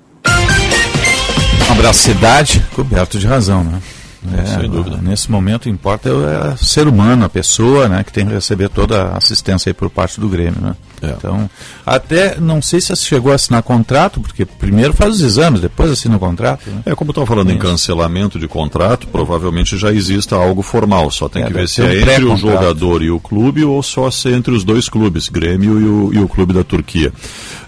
[1.69, 3.81] Um abraço, cidade, coberto de razão, né?
[4.37, 4.97] É, Sem dúvida.
[5.01, 9.03] Nesse momento importa é o ser humano, a pessoa, né, que tem que receber toda
[9.03, 10.75] a assistência aí por parte do Grêmio, né?
[11.03, 11.15] É.
[11.17, 11.49] Então,
[11.85, 16.15] até não sei se chegou a assinar contrato, porque primeiro faz os exames, depois assina
[16.15, 16.69] o contrato.
[16.69, 16.81] Né?
[16.85, 17.57] É como estão falando Isso.
[17.57, 21.11] em cancelamento de contrato, provavelmente já exista algo formal.
[21.11, 23.83] Só tem é, que ver se é um entre o jogador e o clube ou
[23.83, 27.11] só se é entre os dois clubes, Grêmio e o, e o clube da Turquia.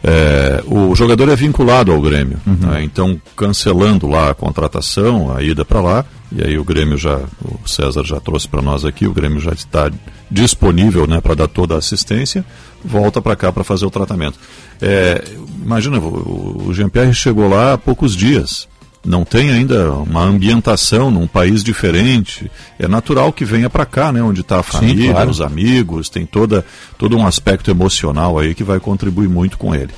[0.04, 2.58] É, o jogador é vinculado ao Grêmio, uhum.
[2.62, 2.84] né?
[2.84, 7.68] então cancelando lá a contratação, a ida para lá, e aí o Grêmio já, o
[7.68, 9.90] César já trouxe para nós aqui, o Grêmio já está
[10.30, 12.46] disponível né, para dar toda a assistência,
[12.86, 14.38] volta para cá para fazer o tratamento.
[14.82, 15.24] É,
[15.64, 18.68] imagina, o, Jean-Pierre chegou lá há poucos dias,
[19.06, 22.50] não tem ainda uma ambientação num país diferente.
[22.80, 25.30] É natural que venha para cá, né, onde está a família, Sim, claro.
[25.30, 26.66] os amigos, tem toda,
[26.98, 29.92] todo um aspecto emocional aí que vai contribuir muito com ele.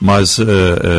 [0.00, 0.42] Mas é,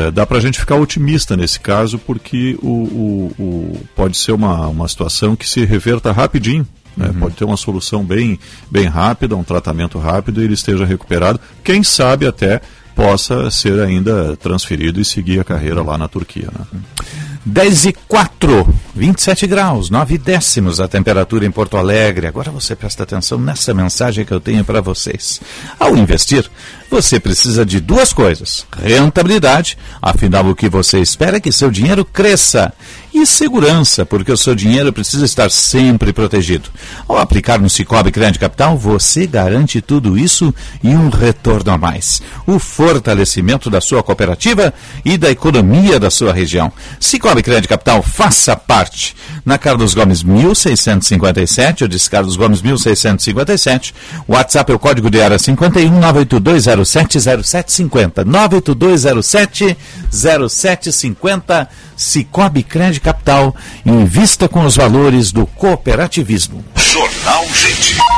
[0.07, 4.31] é, dá para a gente ficar otimista nesse caso, porque o, o, o, pode ser
[4.31, 6.65] uma, uma situação que se reverta rapidinho.
[6.95, 7.07] Né?
[7.07, 7.13] Uhum.
[7.19, 8.39] Pode ter uma solução bem,
[8.69, 11.39] bem rápida, um tratamento rápido e ele esteja recuperado.
[11.63, 12.61] Quem sabe até
[12.95, 16.49] possa ser ainda transferido e seguir a carreira lá na Turquia.
[16.51, 16.81] Né?
[17.45, 22.25] 10 e 4, 27 graus, 9 décimos a temperatura em Porto Alegre.
[22.25, 25.41] Agora você presta atenção nessa mensagem que eu tenho para vocês.
[25.77, 26.49] Ao investir,
[26.89, 32.05] você precisa de duas coisas: rentabilidade, afinal, o que você espera é que seu dinheiro
[32.05, 32.71] cresça,
[33.13, 36.69] e segurança, porque o seu dinheiro precisa estar sempre protegido.
[37.07, 42.21] Ao aplicar no Cicobi Crédito Capital, você garante tudo isso e um retorno a mais.
[42.47, 44.73] O fortalecimento da sua cooperativa
[45.05, 46.71] e da economia da sua região.
[46.99, 49.15] Cicobi Crédito Capital, faça parte.
[49.45, 53.93] Na Carlos Gomes 1657, eu disse Carlos Gomes 1657.
[54.27, 58.25] O WhatsApp é o código de área 51 982070750.
[58.25, 59.77] 98207
[60.11, 61.69] 0750.
[61.95, 63.55] Cicobi Crédito Capital.
[63.85, 66.65] Invista com os valores do cooperativismo.
[66.75, 68.12] Jornal Gente.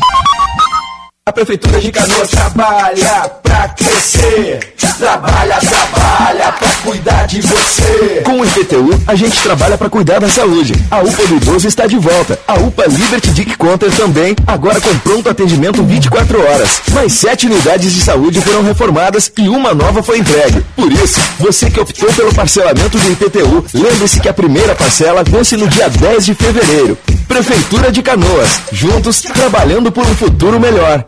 [1.28, 4.76] A Prefeitura de Canoas trabalha pra crescer.
[5.00, 8.22] Trabalha, trabalha pra cuidar de você.
[8.24, 10.74] Com o IPTU, a gente trabalha para cuidar da saúde.
[10.92, 12.40] A UPA do idoso está de volta.
[12.48, 16.82] A UPA Liberty Dick Conter também, agora com pronto atendimento 24 horas.
[16.94, 20.64] Mais sete unidades de saúde foram reformadas e uma nova foi entregue.
[20.76, 25.58] Por isso, você que optou pelo parcelamento do IPTU, lembre-se que a primeira parcela vence
[25.58, 26.96] no dia 10 de fevereiro.
[27.28, 31.04] Prefeitura de Canoas, juntos trabalhando por um futuro melhor.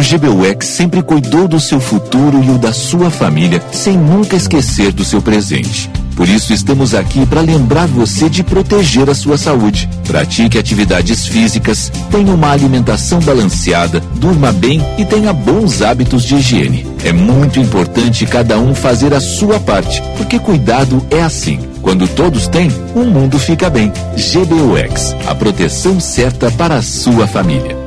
[0.00, 4.92] O GBUX sempre cuidou do seu futuro e o da sua família, sem nunca esquecer
[4.92, 5.90] do seu presente.
[6.16, 9.88] Por isso estamos aqui para lembrar você de proteger a sua saúde.
[10.06, 16.86] Pratique atividades físicas, tenha uma alimentação balanceada, durma bem e tenha bons hábitos de higiene.
[17.04, 21.58] É muito importante cada um fazer a sua parte, porque cuidado é assim.
[21.82, 23.92] Quando todos têm, o mundo fica bem.
[24.16, 27.79] GBUX, a proteção certa para a sua família.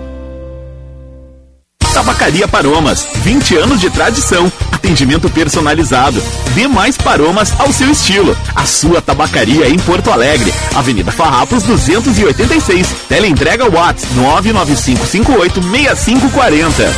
[1.93, 6.19] Tabacaria Paromas, 20 anos de tradição, atendimento personalizado.
[6.55, 8.35] Dê mais paromas ao seu estilo.
[8.55, 12.87] A sua tabacaria em Porto Alegre, Avenida Farrapos 286.
[13.07, 16.91] Teleentrega Whats 995586540.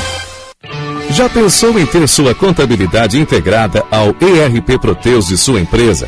[1.10, 6.08] Já pensou em ter sua contabilidade integrada ao ERP Proteus de sua empresa?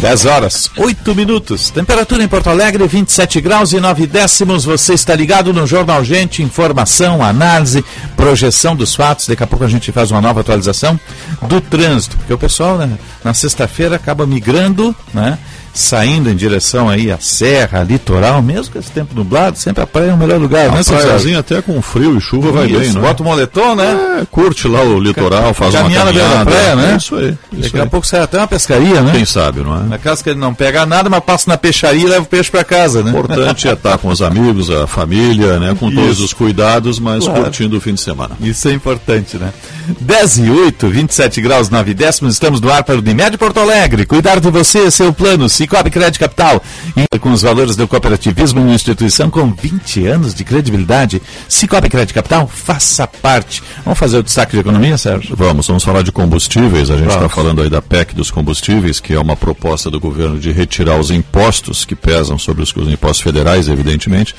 [0.00, 1.68] Dez horas, 8 minutos.
[1.68, 4.64] Temperatura em Porto Alegre, 27 graus e 9 décimos.
[4.64, 7.84] Você está ligado no Jornal Gente, informação, análise,
[8.16, 9.26] projeção dos fatos.
[9.26, 10.98] Daqui a pouco a gente faz uma nova atualização
[11.42, 15.38] do trânsito, porque o pessoal né, na sexta-feira acaba migrando, né?
[15.72, 20.10] Saindo em direção aí à serra, litoral, mesmo com esse tempo nublado, sempre a praia
[20.10, 21.38] é o melhor lugar, A né, seu praiazinha Sérgio?
[21.38, 23.00] até com frio e chuva vai Isso, bem, né?
[23.00, 24.18] Bota o moletom, né?
[24.22, 26.50] É, curte lá o litoral, faz uma Caminhar na da caminhada.
[26.50, 26.92] praia, né?
[26.92, 27.28] É Isso aí.
[27.52, 27.82] Isso Daqui aí.
[27.82, 29.12] a pouco sai até uma pescaria, né?
[29.12, 29.82] Quem sabe, não é?
[29.84, 32.50] Na casa que ele não pega nada, mas passa na peixaria e leva o peixe
[32.50, 33.10] para casa, né?
[33.12, 35.76] O importante é estar com os amigos, a família, né?
[35.78, 36.24] Com todos Isso.
[36.24, 37.42] os cuidados, mas Claro.
[37.42, 38.36] curtindo o fim de semana.
[38.40, 39.52] Isso é importante, né?
[40.00, 44.04] 10 e 8, 27 graus 9 décimos, estamos no ar para o Unimed Porto Alegre.
[44.06, 46.60] Cuidar de você, seu plano, Cicobi Crédito Capital.
[46.96, 51.22] E com os valores do cooperativismo, uma instituição com 20 anos de credibilidade.
[51.48, 53.62] Cicobi Crédito Capital, faça parte.
[53.84, 55.36] Vamos fazer o destaque de economia, Sérgio?
[55.36, 56.90] Vamos, vamos falar de combustíveis.
[56.90, 60.40] A gente está falando aí da PEC dos combustíveis, que é uma proposta do governo
[60.40, 64.34] de retirar os impostos que pesam sobre os, os impostos federais, evidentemente.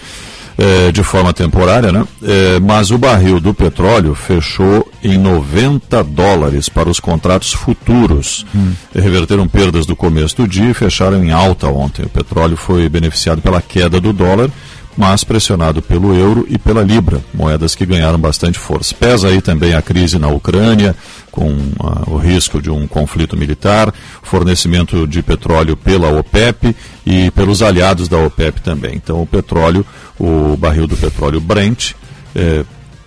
[0.58, 2.06] Eh, de forma temporária, né?
[2.24, 8.46] Eh, mas o barril do petróleo fechou em 90 dólares para os contratos futuros.
[8.54, 8.74] Hum.
[8.94, 12.06] Reverteram perdas do começo do dia e fecharam em alta ontem.
[12.06, 14.50] O petróleo foi beneficiado pela queda do dólar
[14.96, 18.94] mas pressionado pelo euro e pela libra, moedas que ganharam bastante força.
[18.94, 20.96] Pesa aí também a crise na Ucrânia,
[21.32, 26.76] com ah, o risco de um conflito militar, fornecimento de petróleo pela OPEP
[27.06, 28.96] e pelos aliados da OPEP também.
[28.96, 29.86] Então, o petróleo,
[30.20, 31.94] o barril do petróleo Brent,
[32.36, 32.66] eh,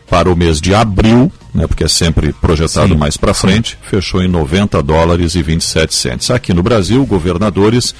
[0.09, 4.21] para o mês de abril, né, porque é sempre projetado Sim, mais para frente, fechou
[4.21, 6.31] em 90 dólares e 27 centes.
[6.31, 7.95] Aqui no Brasil, governadores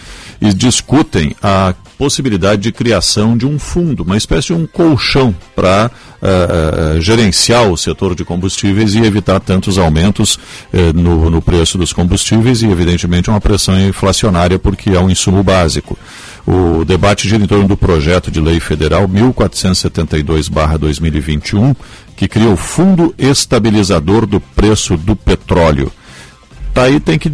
[0.55, 5.91] discutem a possibilidade de criação de um fundo, uma espécie de um colchão para
[6.21, 10.39] eh, eh, gerenciar o setor de combustíveis e evitar tantos aumentos
[10.73, 15.43] eh, no, no preço dos combustíveis e, evidentemente, uma pressão inflacionária, porque é um insumo
[15.43, 15.97] básico.
[16.47, 21.75] O debate gira em torno do projeto de lei federal 1472-2021,
[22.17, 25.91] que cria o Fundo Estabilizador do Preço do Petróleo.
[26.75, 27.33] Daí tem que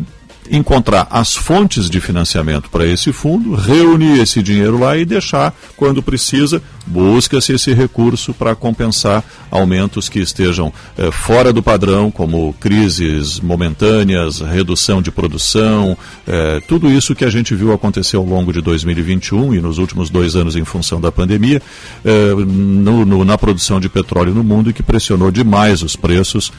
[0.51, 6.03] encontrar as fontes de financiamento para esse fundo, reunir esse dinheiro lá e deixar, quando
[6.03, 13.39] precisa, busca-se esse recurso para compensar aumentos que estejam eh, fora do padrão, como crises
[13.41, 15.97] momentâneas, redução de produção,
[16.27, 20.11] eh, tudo isso que a gente viu acontecer ao longo de 2021 e nos últimos
[20.11, 21.63] dois anos em função da pandemia,
[22.05, 26.53] eh, no- no- na produção de petróleo no mundo e que pressionou demais os preços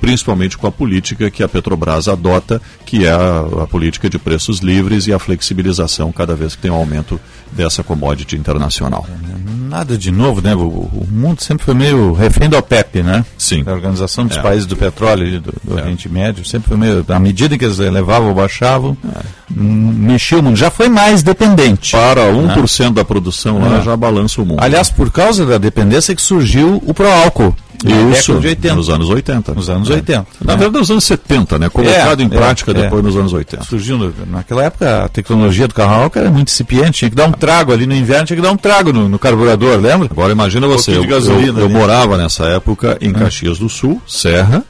[0.00, 4.60] principalmente com a política que a Petrobras adota, que é a, a política de preços
[4.60, 7.20] livres e a flexibilização cada vez que tem um aumento
[7.56, 9.06] dessa commodity internacional.
[9.68, 10.54] Nada de novo, né?
[10.54, 13.24] O, o mundo sempre foi meio refém da OPEP, né?
[13.36, 13.64] Sim.
[13.64, 14.40] Da Organização dos É.
[14.40, 17.04] Países do Petróleo do, do Oriente Médio, sempre foi meio.
[17.08, 18.96] À medida que eles elevavam ou baixavam,
[19.50, 20.56] mexia o mundo.
[20.56, 21.92] Já foi mais dependente.
[21.92, 22.54] Para né?
[22.56, 23.82] 1% da produção lá É.
[23.82, 24.60] já balança o mundo.
[24.62, 27.54] Aliás, por causa da dependência que surgiu o pró-álcool.
[27.84, 28.74] Isso, década de 80.
[28.74, 29.54] nos anos 80.
[29.54, 29.94] Nos anos É.
[29.94, 30.26] 80.
[30.40, 30.58] Na né?
[30.58, 31.68] verdade, nos anos 70, né?
[31.68, 33.06] Colocado É, em prática é, depois é.
[33.06, 33.64] nos anos 80.
[33.64, 37.26] Surgiu naquela época a tecnologia do carro a álcool era muito incipiente, tinha que dar
[37.26, 40.08] um trago ali no inverno, tinha que dar um trago no, no carburador, lembra?
[40.10, 41.74] Agora imagina você, pouquinho eu, gasolina eu- eu ali.
[41.74, 44.64] morava nessa época em Caxias do Sul, Serra,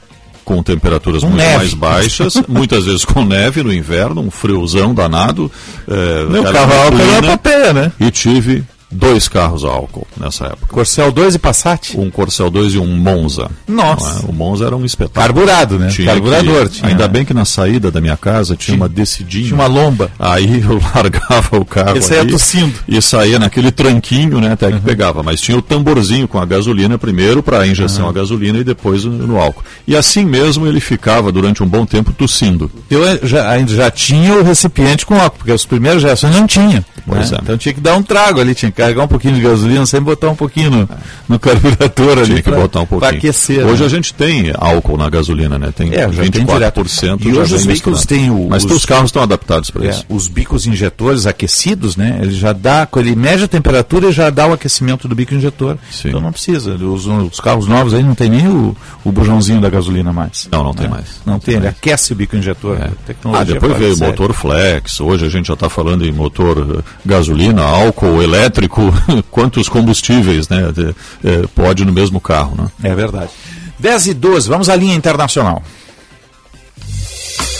[0.45, 1.57] com temperaturas Com muito neve.
[1.57, 5.51] mais baixas, muitas vezes com neve no inverno, um friozão danado.
[5.87, 6.73] É, Meu aquela carro
[7.17, 7.91] a papeia, né?
[7.99, 10.67] E tive dois carros a álcool nessa época.
[10.67, 11.97] Corcel 2 e Passat?
[11.97, 13.49] Um Corcel 2 e um Monza.
[13.67, 14.25] Nossa.
[14.25, 14.29] É?
[14.29, 15.23] O Monza era um espetáculo.
[15.25, 15.87] Carburado, né?
[15.87, 16.69] Tinha Carburador.
[16.69, 16.89] que- tinha.
[16.89, 19.45] ainda bem que na saída da minha casa tinha, uma descidinha.
[19.45, 20.09] Tinha uma lomba.
[20.17, 22.73] Aí eu largava o carro Ele saía ali tossindo.
[22.87, 25.21] e saía naquele tranquinho, né, até que pegava.
[25.21, 29.03] Mas tinha o tamborzinho com a gasolina primeiro para a injeção a gasolina e depois
[29.03, 29.63] no, álcool.
[29.87, 32.71] E assim mesmo ele ficava durante um bom tempo tossindo.
[32.89, 36.47] Eu eh, já, ainda já tinha o recipiente com álcool, porque as primeiras gerações não
[36.47, 36.85] tinha.
[37.05, 37.37] Pois né?
[37.37, 37.41] é.
[37.43, 40.05] Então tinha que dar um trago ali, tinha que carregar um pouquinho de gasolina, sempre
[40.05, 40.89] botar um pouquinho no,
[41.27, 42.25] no carburador ali.
[42.27, 43.11] Tinha que pra- botar um pouquinho.
[43.11, 43.65] aquecer.
[43.65, 43.85] Hoje né?
[43.85, 45.71] a gente tem álcool na gasolina, né?
[45.75, 47.17] Tem É, já tem 24%.
[47.17, 47.27] direto.
[47.27, 48.05] E hoje os misturado.
[48.05, 50.05] têm o- Mas os- os carros estão adaptados para É, isso.
[50.09, 52.19] os bicos injetores aquecidos, né?
[52.21, 55.77] Ele já dá, ele mede a temperatura e já dá o aquecimento do bico injetor.
[56.05, 56.75] Então não precisa.
[56.75, 60.47] Os, os carros novos aí não tem nem o, o bujãozinho da gasolina mais.
[60.51, 60.93] Não, não tem né?
[60.93, 61.05] mais.
[61.25, 62.77] Não, tem, ele aquece o bico injetor.
[62.81, 66.11] Ah, Tecnologia depois fora veio o motor flex, hoje a gente já está falando em
[66.11, 68.66] motor eh, gasolina, álcool, elétrico,
[69.31, 72.55] quantos combustíveis né, de- eh, pode no mesmo carro.
[72.55, 72.91] Né?
[72.91, 73.31] É verdade.
[73.79, 75.61] 10 e 12, vamos à linha internacional.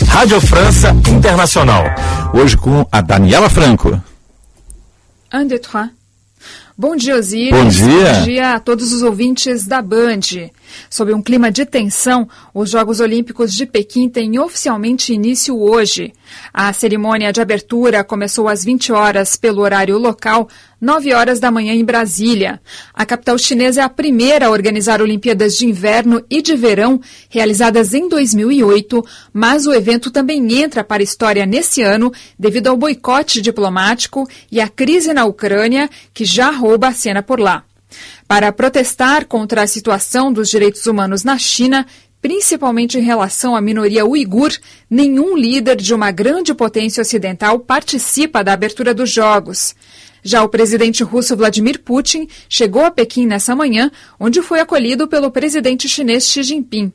[0.08, 1.84] Rádio França Internacional.
[2.34, 4.00] Hoje com a Daniela Franco.
[5.32, 5.90] Un, deux, trois.
[6.76, 7.50] Bom dia, Osiris.
[7.50, 8.12] Bom dia.
[8.14, 10.20] Bom dia a todos os ouvintes da Band.
[10.88, 16.12] Sob um clima de tensão, os Jogos Olímpicos de Pequim têm oficialmente início hoje.
[16.54, 20.48] A cerimônia de abertura começou às 20 horas pelo horário local,
[20.80, 22.60] 9 horas da manhã em Brasília.
[22.94, 27.94] A capital chinesa é a primeira a organizar Olimpíadas de Inverno e de Verão, realizadas
[27.94, 33.40] em 2008, mas o evento também entra para a história nesse ano devido ao boicote
[33.40, 37.64] diplomático e à crise na Ucrânia, que já rouba a cena por lá.
[38.28, 41.86] Para protestar contra a situação dos direitos humanos na China,
[42.20, 44.52] principalmente em relação à minoria uigur,
[44.90, 49.74] nenhum líder de uma grande potência ocidental participa da abertura dos Jogos.
[50.22, 55.30] Já o presidente russo Vladimir Putin chegou a Pequim nessa manhã, onde foi acolhido pelo
[55.30, 56.92] presidente chinês Xi Jinping.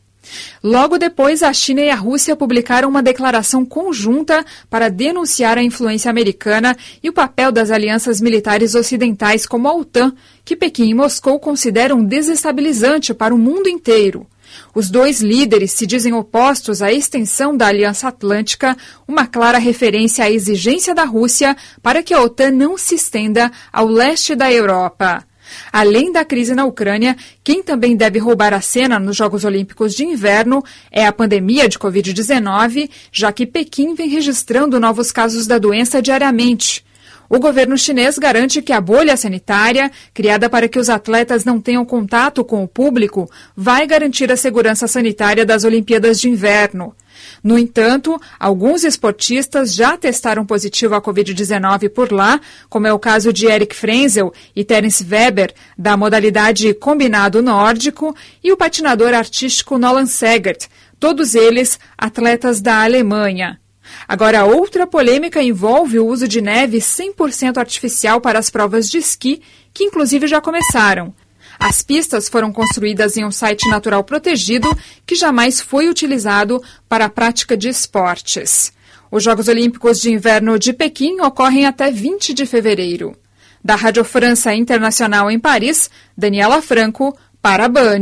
[0.63, 6.09] Logo depois, a China e a Rússia publicaram uma declaração conjunta para denunciar a influência
[6.09, 10.13] americana e o papel das alianças militares ocidentais como a OTAN,
[10.45, 14.25] que Pequim e Moscou consideram desestabilizante para o mundo inteiro.
[14.73, 18.75] Os dois líderes se dizem opostos à extensão da Aliança Atlântica,
[19.07, 23.87] uma clara referência à exigência da Rússia para que a OTAN não se estenda ao
[23.87, 25.25] leste da Europa.
[25.71, 30.03] Além da crise na Ucrânia, quem também deve roubar a cena nos Jogos Olímpicos de
[30.03, 36.01] Inverno é a pandemia de Covid-19, já que Pequim vem registrando novos casos da doença
[36.01, 36.83] diariamente.
[37.29, 41.85] O governo chinês garante que a bolha sanitária, criada para que os atletas não tenham
[41.85, 46.95] contato com o público, vai garantir a segurança sanitária das Olimpíadas de Inverno.
[47.43, 52.39] No entanto, alguns esportistas já testaram positivo à Covid-19 por lá,
[52.69, 58.51] como é o caso de Eric Frenzel e Terence Weber, da modalidade combinado nórdico, e
[58.51, 60.67] o patinador artístico Nolan Segert,
[60.99, 63.62] todos eles atletas da Alemanha.
[64.07, 69.41] Agora, outra polêmica envolve o uso de neve 100% artificial para as provas de esqui,
[69.73, 71.13] que inclusive já começaram.
[71.59, 74.67] As pistas foram construídas em um site natural protegido
[75.05, 78.73] que jamais foi utilizado para a prática de esportes.
[79.11, 83.15] Os Jogos Olímpicos de Inverno de Pequim ocorrem até 20 de fevereiro.
[83.63, 88.01] Da Rádio França Internacional em Paris, Daniela Franco, para a Band.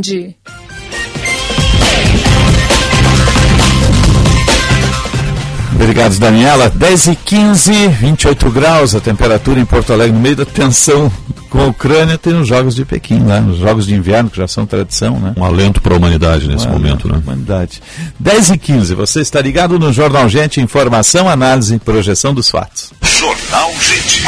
[5.82, 6.70] Obrigado, Daniela.
[6.70, 11.10] 10 e 15, 28 graus a temperatura em Porto Alegre, no meio da tensão
[11.50, 13.44] com a Ucrânia, tem os Jogos de Pequim, né?
[13.46, 15.34] Os Jogos de Inverno, que já são tradição, né?
[15.36, 17.20] Um alento para a humanidade nesse um momento, né?
[17.22, 17.82] Humanidade.
[18.18, 22.92] 10 e 15, você está ligado no Jornal Gente, informação, análise e projeção dos fatos.
[23.02, 24.24] Jornal Gente.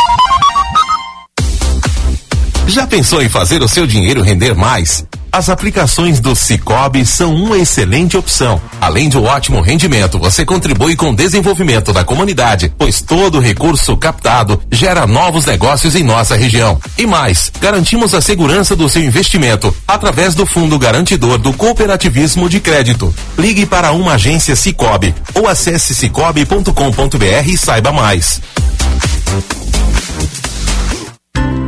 [2.67, 5.05] Já pensou em fazer o seu dinheiro render mais?
[5.31, 8.61] As aplicações do Cicobi são uma excelente opção.
[8.81, 13.97] Além de um ótimo rendimento, você contribui com o desenvolvimento da comunidade, pois todo recurso
[13.97, 16.81] captado gera novos negócios em nossa região.
[16.97, 22.61] E mais, garantimos a segurança do seu investimento através do Fundo Garantidor do Cooperativismo de
[22.61, 23.13] Crédito.
[23.37, 28.41] Ligue para uma agência Cicobi ou acesse cicobi.com.br e saiba mais.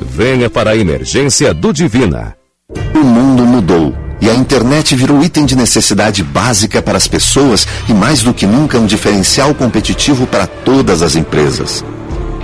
[0.00, 2.36] venha para a emergência do Divina.
[2.94, 7.92] O mundo mudou e a internet virou item de necessidade básica para as pessoas e
[7.92, 11.84] mais do que nunca um diferencial competitivo para todas as empresas.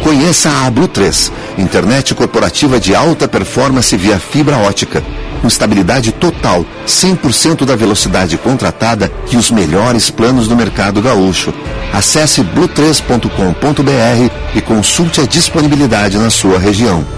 [0.03, 5.03] Conheça a Blue 3, internet corporativa de alta performance via fibra ótica,
[5.41, 11.53] com estabilidade total, 100% da velocidade contratada e os melhores planos do mercado gaúcho.
[11.93, 17.18] Acesse blue3.com.br e consulte a disponibilidade na sua região.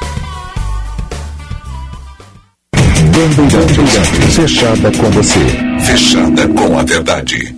[3.21, 5.41] Bandeirantes, fechada com você.
[5.85, 7.55] Fechada com a verdade.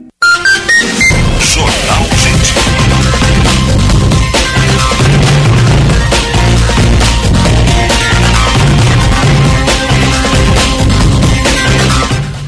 [1.54, 2.04] Jornal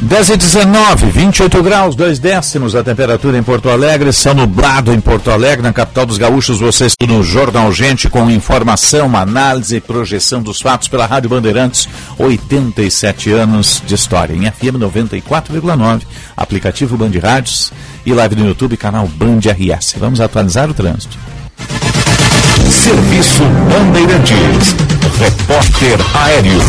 [0.05, 5.01] 10 e 19, 28 graus, 2 décimos a temperatura em Porto Alegre, céu nublado em
[5.01, 10.43] Porto Alegre, na capital dos gaúchos, vocês no Jornal Gente com informação, análise e projeção
[10.43, 16.02] dos fatos pela Rádio Bandeirantes, 87 anos de história, em FM 94,9,
[16.36, 17.72] aplicativo Band Rádios
[18.05, 19.94] e live no YouTube, canal Band RS.
[19.98, 21.16] Vamos atualizar o trânsito.
[22.70, 24.94] Serviço Bandeirantes.
[25.19, 26.61] Repórter Aéreo.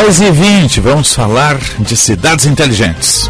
[0.00, 3.28] 10 e 20, vamos falar de cidades inteligentes.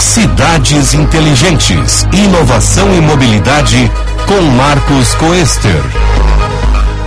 [0.00, 2.02] Cidades Inteligentes.
[2.12, 3.88] Inovação e mobilidade
[4.26, 5.80] com Marcos Coester.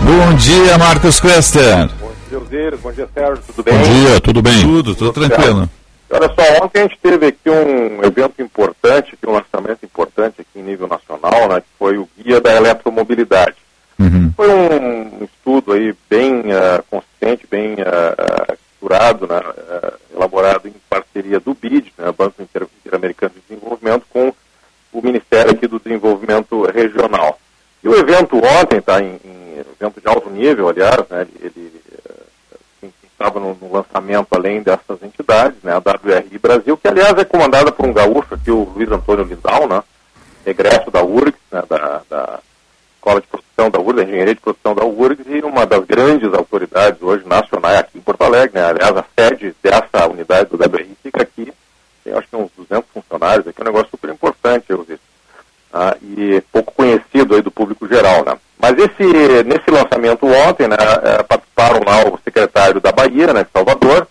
[0.03, 1.89] Bom dia, Marcos Coester.
[2.31, 2.77] Bom dia.
[2.81, 3.43] Bom dia, Sérgio.
[3.45, 3.77] Tudo bem?
[3.77, 4.61] Bom dia, tudo bem?
[4.61, 5.69] Tudo, tudo tranquilo.
[6.11, 10.59] Olha só, ontem a gente teve aqui um evento importante, aqui um lançamento importante aqui
[10.59, 13.55] em nível nacional, né, que foi o Guia da Eletromobilidade.
[13.99, 14.31] Uhum.
[14.35, 21.39] Foi um estudo aí bem uh, consistente, bem uh, estruturado, né, uh, elaborado em parceria
[21.39, 24.34] do BID, né, Banco Inter Interamericano de Desenvolvimento, com
[24.93, 27.38] o Ministério aqui do Desenvolvimento Regional.
[27.84, 31.80] E o evento ontem, tá, em, em evento de alto nível, aliás, né, ele,
[33.19, 37.69] estava no, no, lançamento além dessas entidades, né, a WRI Brasil, que aliás é comandada
[37.69, 39.84] por um gaúcho aqui, o Luiz Antônio Lindau, né,
[40.45, 42.39] regresso da URGS, né, da, da
[42.99, 46.34] Escola de Produção da URGS, da Engenharia de Produção da URGS, e uma das grandes
[46.34, 50.97] autoridades hoje nacionais aqui em Porto Alegre, né, aliás, a sede dessa unidade do WRI
[51.01, 51.51] fica aqui,
[52.03, 54.99] tem acho que uns 200 funcionários, aqui é um negócio super importante, eu vi,
[55.73, 58.38] ah, e pouco conhecido aí do público geral, né.
[58.57, 60.76] Mas esse, nesse lançamento ontem, né,
[61.27, 64.07] participaram lá o secretário da Bahia, né, Salvador,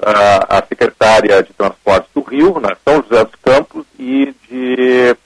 [0.00, 5.16] a secretária de Transportes do Rio, né, São José dos Campos, e de,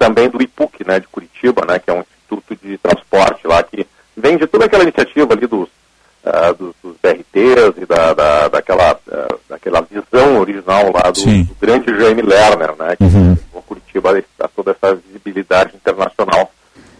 [0.00, 3.86] também do IPUC, né, de Curitiba, né, que é um instituto de transporte lá, que
[4.16, 5.68] vem de toda aquela iniciativa ali dos,
[6.24, 11.54] uh, dos, dos BRTs e da, da, daquela, uh, daquela visão original lá do, do
[11.60, 13.36] grande Jaime Lerner, né, que uhum.
[13.66, 16.50] Curitiba dá toda essa visibilidade internacional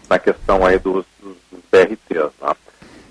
[0.09, 2.31] na questão aí dos, dos, dos BRTs.
[2.41, 2.55] Né?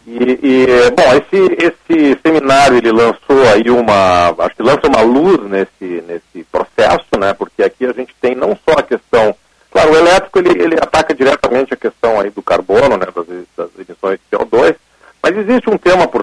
[0.07, 5.41] E, e, bom, esse, esse seminário ele lançou aí uma, acho que lança uma luz
[5.51, 7.33] nesse, nesse processo, né?
[7.33, 9.35] Porque aqui a gente tem não só a questão,
[9.71, 13.07] claro, o elétrico ele, ele ataca diretamente a questão aí do carbono, né?
[13.13, 13.27] Das,
[13.57, 14.77] das emissões de CO2,
[15.21, 16.23] mas existe um tema por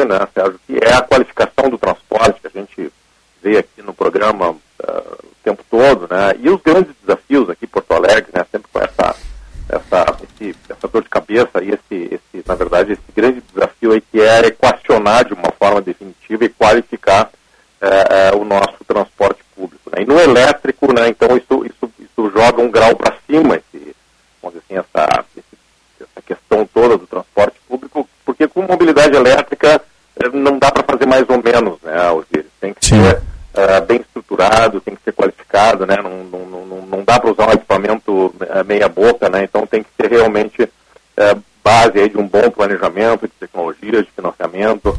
[0.00, 2.92] aí, né, Sérgio, que é a qualificação do transporte que a gente
[3.42, 6.34] vê aqui no programa uh, o tempo todo, né?
[6.38, 8.44] E os grandes desafios aqui em Porto Alegre, né?
[8.50, 9.16] Sempre com essa
[9.70, 14.00] essa, esse, essa dor de cabeça e esse, esse, na verdade, esse grande desafio aí
[14.00, 17.30] que é equacionar de uma forma definitiva e qualificar
[17.80, 19.90] é, é, o nosso transporte público.
[19.92, 20.02] Né?
[20.02, 23.94] E no elétrico, né, então isso, isso, isso joga um grau para cima, esse,
[24.42, 25.58] vamos dizer assim, essa, esse,
[26.00, 29.80] essa questão toda do transporte público, porque com mobilidade elétrica
[30.32, 32.50] não dá para fazer mais ou menos, né, Osiris?
[32.60, 33.02] Tem que Sim.
[33.02, 35.96] ser Uh, bem estruturado, tem que ser qualificado, né?
[36.00, 39.42] Não, não, não, não dá para usar um equipamento uh, meia boca, né?
[39.42, 44.12] Então tem que ter realmente uh, base aí de um bom planejamento de tecnologias, de
[44.12, 44.96] financiamento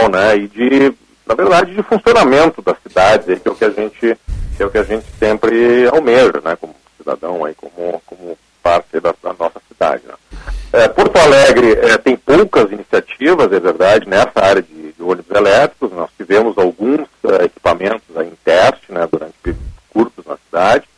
[0.00, 0.36] institucional, né?
[0.36, 0.94] E de,
[1.26, 4.18] na verdade, de funcionamento das cidades, aí, que é o que a gente,
[4.56, 6.56] que é o que a gente sempre almeja, né?
[6.56, 10.02] Como cidadão aí, como, como parte da, da nossa cidade.
[10.06, 10.14] Né?
[10.72, 15.90] É, Porto Alegre é, tem poucas iniciativas, é verdade, nessa área de, de ônibus elétricos.
[15.92, 20.88] Nós tivemos alguns uh, equipamentos aí em teste né, durante períodos curtos na cidade.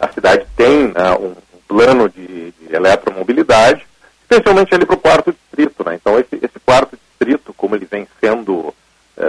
[0.00, 3.86] A cidade tem uh, um, um, plano de, de, eletromobilidade,
[4.22, 5.84] especialmente ali para o quarto distrito.
[5.84, 5.94] Né?
[5.94, 8.74] Então, esse, esse, quarto distrito, como ele vem sendo uh,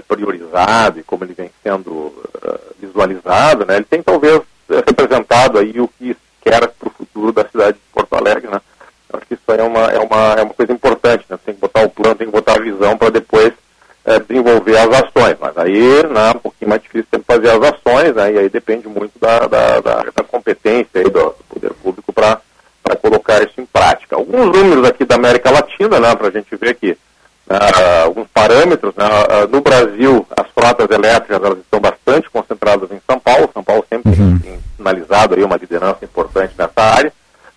[0.08, 2.12] priorizado e como ele vem sendo
[3.46, 4.42] visualizado, né, ele tem talvez
[4.88, 8.48] representado aí o que quer para o futuro da cidade de Porto Alegre,
[9.48, 11.38] aí é uma, é uma, é uma coisa importante, né?
[11.46, 13.54] Tem que botar o plano, tem que botar a visão para depois
[14.04, 15.38] é, desenvolver as ações.
[15.40, 18.34] Mas aí né, um pouquinho mais difícil sempre fazer as ações, né?
[18.34, 22.42] E aí depende muito da, da, da, da competência aí do, do poder público para
[23.02, 24.16] colocar isso em prática.
[24.16, 26.92] Alguns números aqui da América Latina, né, para a gente ver que
[27.50, 28.94] uh, alguns parâmetros.
[28.96, 33.50] Né, uh, no Brasil, as frotas elétricas elas estão bastante concentradas em São Paulo.
[33.54, 34.40] São Paulo sempre uhum.
[34.40, 34.60] tem
[35.16, 37.12] aí uma liderança importante nessa área.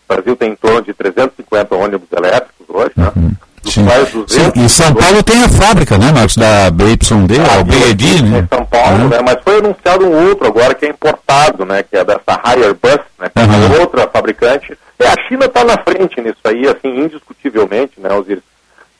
[0.09, 3.13] O Brasil tem em torno de 350 ônibus elétricos hoje, né?
[3.15, 3.33] Uhum.
[3.65, 3.87] Sim.
[4.27, 4.65] Sim.
[4.65, 8.39] E São Paulo tem a fábrica, né, Marcos, da BYD, ah, o BED, né?
[8.39, 9.09] Em São Paulo, uhum.
[9.09, 12.75] né, mas foi anunciado um outro agora que é importado, né, que é dessa Higher
[12.75, 13.75] Bus, né, que uhum.
[13.75, 14.79] é outra fabricante.
[14.99, 18.43] E a China está na frente nisso aí, assim, indiscutivelmente, né, Osiris?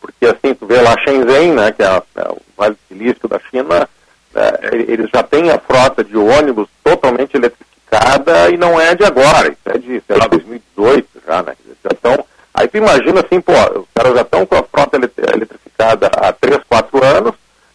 [0.01, 3.89] Porque assim, tu vê lá Shenzhen, né, que é, é o Vale Silício da China,
[4.35, 7.39] é, eles já têm a frota de ônibus totalmente
[7.89, 11.55] eletrificada e não é de agora, isso é de, sei lá, 2018 já, né?
[11.83, 12.25] Já estão,
[12.55, 16.61] aí tu imagina assim, pô, os caras já estão com a frota eletrificada há 3,
[16.69, 17.35] 4 anos,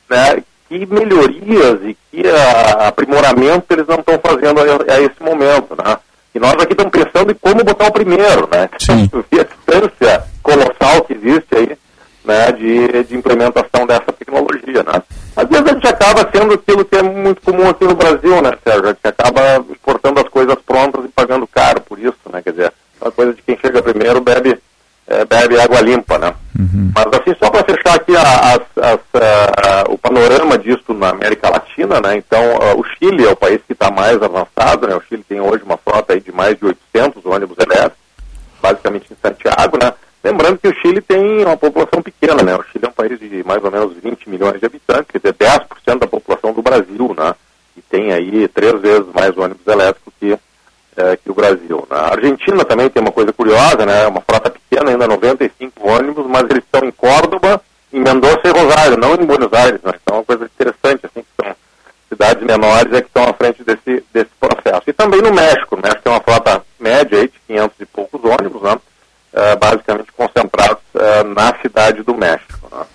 [0.10, 0.44] né?
[0.70, 5.98] Que melhorias e que a, aprimoramento eles não estão fazendo a, a, esse momento, né?
[6.36, 8.70] E nós aqui estamos pensando em como botar o primeiro, né?
[8.80, 9.08] Sim.
[9.12, 11.78] Tu vê a distância colossal que existe aí
[12.24, 14.84] né, de, de implementação dessa tecnologia.
[14.84, 15.02] Né?
[15.36, 18.52] Às vezes a gente acaba sendo aquilo que é muito comum aqui no Brasil, né,
[18.64, 18.86] Sérgio?
[18.86, 22.42] A gente acaba exportando as coisas prontas e pagando caro por isso, né?
[22.42, 24.60] Quer dizer, a coisa de quem chega primeiro bebe,
[25.48, 26.34] bebe água limpa, né?
[26.58, 26.92] Uhum.
[26.96, 32.18] Mas assim, só para fechar aqui as, a, o panorama disso na América Latina, né?
[32.18, 32.42] Então,
[32.78, 34.96] o Chile é o país que está mais avançado, né?
[34.96, 37.98] O Chile tem hoje uma frota de mais de 800 ônibus elétricos,
[38.62, 39.94] basicamente em Santiago, né?
[40.24, 42.56] Lembrando que o Chile tem uma população pequena, né?
[42.56, 45.34] O Chile é um país de mais ou menos 20 milhões de habitantes, quer dizer,
[45.34, 47.36] 10% da população do Brasil, né?
[47.76, 50.03] E tem aí três vezes mais ônibus elétricos
[50.98, 51.88] é, que o Brasil.
[51.90, 51.98] Né?
[51.98, 54.08] A Argentina também tem uma coisa curiosa, né?
[54.08, 57.62] Uma frota pequena, ainda 95 ônibus, mas eles estão em Córdoba,
[57.92, 59.94] em Mendoza e Rosário, não em Buenos Aires, né?
[60.02, 61.56] Então é uma coisa interessante, assim, que são
[62.10, 64.84] cidades menores é que estão à frente desse, desse processo.
[64.88, 68.22] E também no México, o México tem uma frota média aí de 500 e poucos
[68.24, 68.78] ônibus, né?
[69.34, 72.70] uh, basicamente concentrados uh, na cidade do México.
[72.72, 72.86] Né?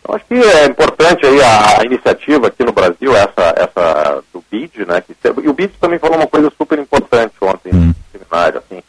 [0.00, 4.37] Então acho que é importante aí a, a, iniciativa aqui no Brasil, essa, essa do
[4.50, 5.00] BID, né?
[5.00, 7.88] Que, e o BID também falou uma coisa super importante ontem hum.
[7.88, 8.82] no seminário, assim,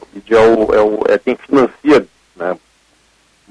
[0.00, 2.06] o BID é, o, é, o, é quem financia
[2.36, 2.56] né,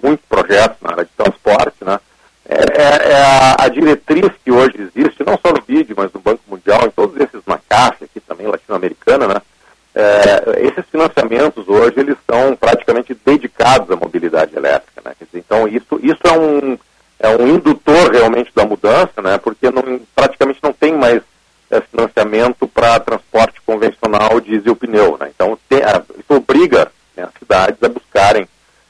[0.02, 1.99] muitos projetos na área de transporte, né?
[2.48, 6.19] É, é, é a, a, diretriz que hoje existe, não só no BID, mas no
[6.19, 9.41] Banco Mundial, em todos esses, na Caixa aqui também, latino-americana, né?
[9.95, 15.14] É, esses financiamentos hoje eles são praticamente dedicados à mobilidade elétrica, né?
[15.19, 16.77] Dizer, então isso, isso é, um,
[17.18, 19.38] é um indutor realmente da mudança, né?
[19.38, 21.22] Porque não, praticamente não tem mais
[21.69, 25.31] é, financiamento para transporte convencional diesel pneu, né?
[25.33, 28.47] Então tem, isso obriga né, as cidades a buscarem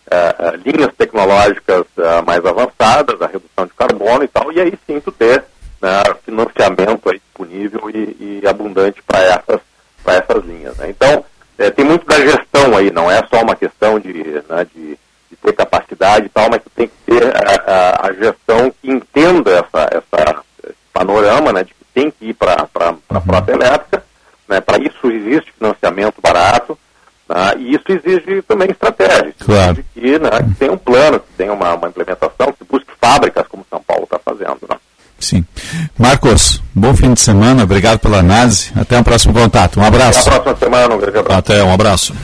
[0.10, 4.74] é, é, linhas tecnológicas é, mais avançadas, a redução de carbono e tal, e aí
[4.86, 5.44] sim tu ter
[5.82, 9.62] né, financiamento aí disponível e, e abundante para essas
[10.06, 10.78] essas linhas.
[10.78, 10.90] Né?
[10.90, 11.26] Então,
[11.58, 14.98] é, tem muito da gestão aí, não é só uma questão de, né, de,
[15.30, 19.52] de ter capacidade e tal, mas tem que ter a, a, a gestão que entenda
[19.52, 23.22] essa, essa, esse panorama né, de que tem que ir para a uhum.
[23.22, 24.04] frota elétrica.
[24.48, 26.78] Né, para isso existe financiamento barato,
[27.28, 29.34] né, e isso exige também estratégia.
[29.36, 29.72] Isso claro.
[29.72, 33.48] exige que, né, que tenha um plano, que tenha uma, uma implementação, que busque fábricas,
[33.48, 34.60] como São Paulo está fazendo.
[34.70, 34.78] Né?
[35.20, 35.44] Sim.
[35.98, 38.72] Marcos, bom fim de semana, obrigado pela análise.
[38.76, 39.80] Até o um próximo contato.
[39.80, 40.20] Um abraço.
[40.20, 41.40] Até a próxima semana, um grande abraço.
[41.40, 42.16] Até, um abraço.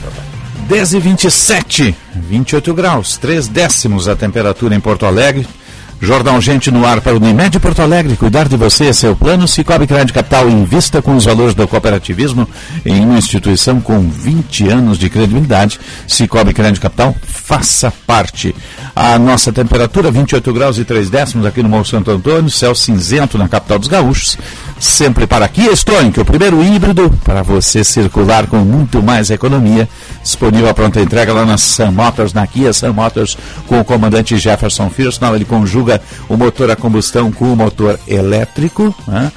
[0.68, 5.46] 10 e 27, 28 graus, 3 décimos a temperatura em Porto Alegre.
[6.04, 8.16] Jordão Gente no ar para o Unimed Porto Alegre.
[8.16, 9.46] Cuidar de você é seu plano.
[9.46, 12.48] Cicobi Crédito Capital invista com os valores do cooperativismo
[12.84, 15.78] em uma instituição com 20 anos de credibilidade.
[16.08, 18.52] Cicobi Crédito Capital, faça parte.
[18.96, 23.38] A nossa temperatura, 28 graus e 3 décimos aqui no Morro Santo Antônio, céu cinzento
[23.38, 24.36] na capital dos gaúchos.
[24.82, 29.88] Sempre para Kia Stonic, o primeiro híbrido para você circular com muito mais economia.
[30.20, 33.38] Disponível a pronta entrega lá na Sam Motors, na Kia Sam Motors,
[33.68, 35.36] com o comandante Jefferson Firstnall.
[35.36, 38.92] Ele conjuga o motor a combustão com o motor elétrico.
[39.06, 39.30] Né?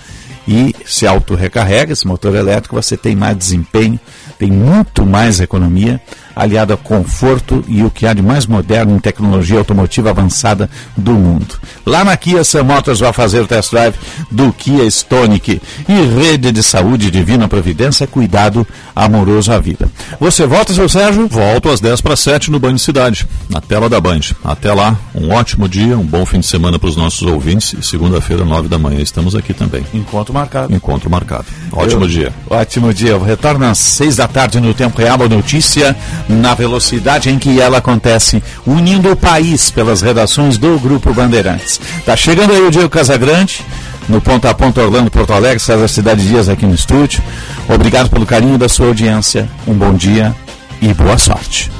[0.48, 4.00] E se auto-recarrega esse motor elétrico, você tem mais desempenho,
[4.40, 6.02] tem muito mais economia
[6.36, 11.14] aliado a conforto e o que há de mais moderno em tecnologia automotiva avançada do
[11.14, 11.56] mundo.
[11.86, 13.96] Lá na Kia Sam Motors vai fazer o test drive
[14.30, 19.90] do Kia Stonic e rede de saúde divina providência, cuidado amoroso à vida.
[20.20, 21.28] Você volta, seu Sérgio?
[21.28, 24.22] Volto às 10 para 7 no Banho Cidade, na tela da Band.
[24.44, 27.84] Até lá, um ótimo dia, um bom fim de semana para os nossos ouvintes e
[27.84, 29.86] segunda-feira, 9 da manhã, estamos aqui também.
[29.94, 30.74] Encontro marcado.
[30.74, 31.46] Encontro marcado.
[31.72, 32.34] Ótimo Eu, dia.
[32.50, 33.18] Ótimo dia.
[33.18, 35.96] Retorno às 6 da tarde no Tempo Real, a notícia
[36.28, 41.80] na velocidade em que ela acontece, unindo o país pelas redações do Grupo Bandeirantes.
[42.06, 43.64] Tá chegando aí o Diego Casagrande,
[44.08, 47.22] no Ponto a Ponto Orlando, Porto Alegre, César Cidade Dias aqui no estúdio.
[47.68, 49.50] Obrigado pelo carinho da sua audiência.
[49.68, 50.36] Um bom dia
[50.82, 51.72] e boa sorte.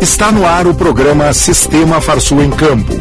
[0.00, 2.92] Está no ar o programa Sistema Farsul em Campo.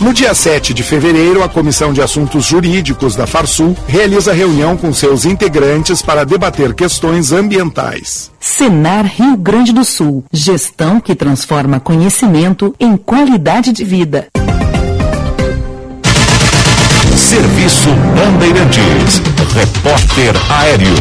[0.00, 4.92] No dia 7 de fevereiro, a Comissão de Assuntos Jurídicos da Farsul realiza reunião com
[4.92, 8.30] seus integrantes para debater questões ambientais.
[8.38, 10.24] Senar Rio Grande do Sul.
[10.32, 14.28] Gestão que transforma conhecimento em qualidade de vida.
[17.16, 19.20] Serviço Bandeirantes.
[19.54, 20.94] Repórter Aéreo.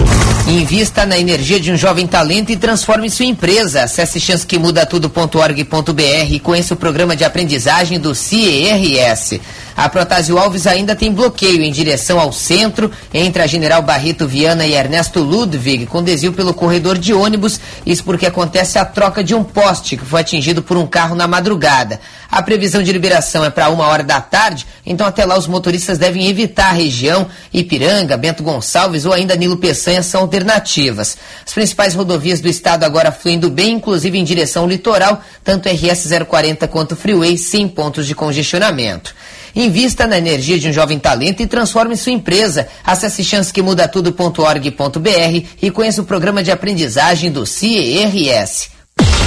[0.47, 3.83] Invista na energia de um jovem talento e transforme sua empresa.
[3.83, 9.39] Acesse chancequemudatudo.org.br e conheça o programa de aprendizagem do CIERS.
[9.77, 14.65] A Protásio Alves ainda tem bloqueio em direção ao centro, entre a General Barreto Viana
[14.65, 17.59] e Ernesto Ludwig, com desvio pelo corredor de ônibus.
[17.85, 21.27] Isso porque acontece a troca de um poste que foi atingido por um carro na
[21.27, 21.99] madrugada.
[22.27, 25.99] A previsão de liberação é para uma hora da tarde, então até lá os motoristas
[25.99, 27.27] devem evitar a região.
[27.53, 31.15] Ipiranga, Bento Gonçalves ou ainda Nilo Peçanha são alternativas.
[31.45, 36.07] As principais rodovias do estado agora fluindo bem, inclusive em direção ao litoral, tanto RS
[36.27, 39.13] 040 quanto Freeway, sem pontos de congestionamento.
[39.57, 42.67] Invista na energia de um jovem talento e transforme sua empresa.
[42.83, 48.69] Acesse chancequemudatudo.org.br e conheça o programa de aprendizagem do CIERS.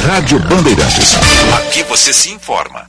[0.06, 1.16] Rádio Bandeirantes.
[1.58, 2.88] Aqui você se informa.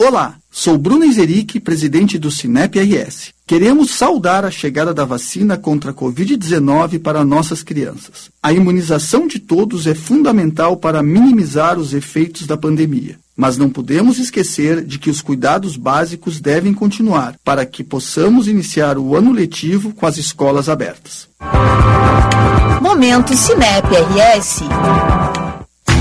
[0.00, 3.34] Olá, sou Bruno Izeric, presidente do Cinep RS.
[3.44, 8.30] Queremos saudar a chegada da vacina contra a Covid-19 para nossas crianças.
[8.40, 13.18] A imunização de todos é fundamental para minimizar os efeitos da pandemia.
[13.36, 18.98] Mas não podemos esquecer de que os cuidados básicos devem continuar para que possamos iniciar
[18.98, 21.28] o ano letivo com as escolas abertas.
[22.80, 24.60] Momento Cinep RS.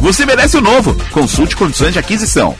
[0.00, 0.96] você merece o novo.
[1.10, 2.54] Consulte condições de aquisição.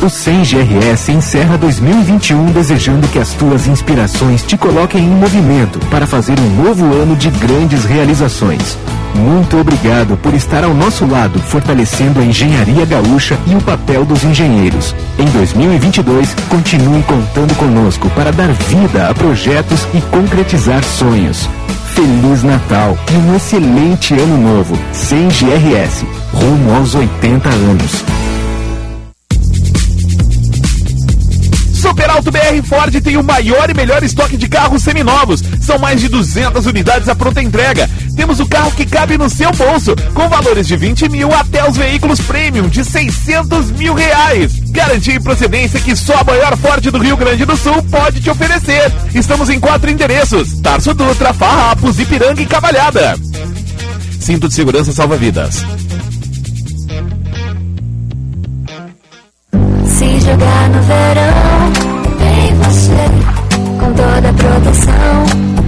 [0.03, 6.07] O 100 GRS encerra 2021 desejando que as tuas inspirações te coloquem em movimento para
[6.07, 8.77] fazer um novo ano de grandes realizações.
[9.15, 14.25] Muito obrigado por estar ao nosso lado, fortalecendo a engenharia gaúcha e o papel dos
[14.25, 14.95] engenheiros.
[15.19, 21.49] Em 2022, continue contando conosco para dar vida a projetos e concretizar sonhos.
[21.95, 24.79] Feliz Natal e um excelente ano novo.
[24.93, 28.26] 100 GRS, rumo aos 80 anos.
[31.97, 35.43] Super Alto BR Ford tem o maior e melhor estoque de carros seminovos.
[35.63, 37.89] São mais de 200 unidades à pronta entrega.
[38.15, 41.75] Temos o carro que cabe no seu bolso, com valores de 20 mil até os
[41.75, 44.61] veículos premium de 600 mil reais.
[44.69, 48.29] Garantia e procedência que só a maior Ford do Rio Grande do Sul pode te
[48.29, 48.93] oferecer.
[49.15, 53.19] Estamos em quatro endereços: Tarso Dutra, Farrapos, Ipiranga e Cavalhada.
[54.21, 55.65] Cinto de segurança salva vidas.
[60.27, 61.73] Jogar no verão,
[62.19, 63.05] vem você
[63.79, 65.17] com toda a proteção.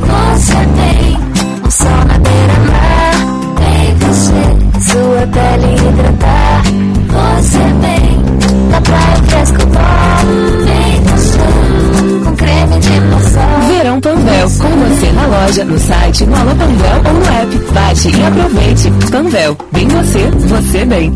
[0.00, 1.16] Você tem
[1.64, 3.14] um sol na beira-mar,
[3.60, 4.42] vem você,
[4.90, 6.62] sua pele hidratar.
[7.08, 10.18] Você vem da praia fresco bom,
[10.64, 13.46] vem você com creme de maçã.
[13.68, 17.72] Verão Panvel, com você na loja, no site, no Alô Panvel ou no app.
[17.72, 18.90] Baixe e aproveite.
[19.12, 21.12] Panvel, bem você, você bem.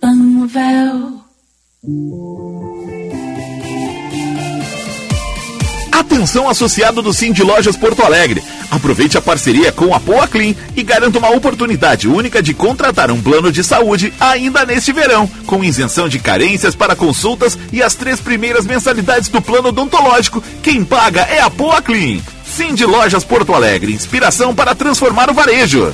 [0.00, 1.13] Panvel.
[5.92, 8.42] Atenção associado do Sim de Lojas Porto Alegre.
[8.70, 13.20] Aproveite a parceria com a Poa Clean e garanta uma oportunidade única de contratar um
[13.20, 18.18] plano de saúde ainda neste verão, com isenção de carências para consultas e as três
[18.18, 20.42] primeiras mensalidades do plano odontológico.
[20.62, 22.18] Quem paga é a Poa Clean.
[22.46, 25.92] Sim de Lojas Porto Alegre, inspiração para transformar o varejo.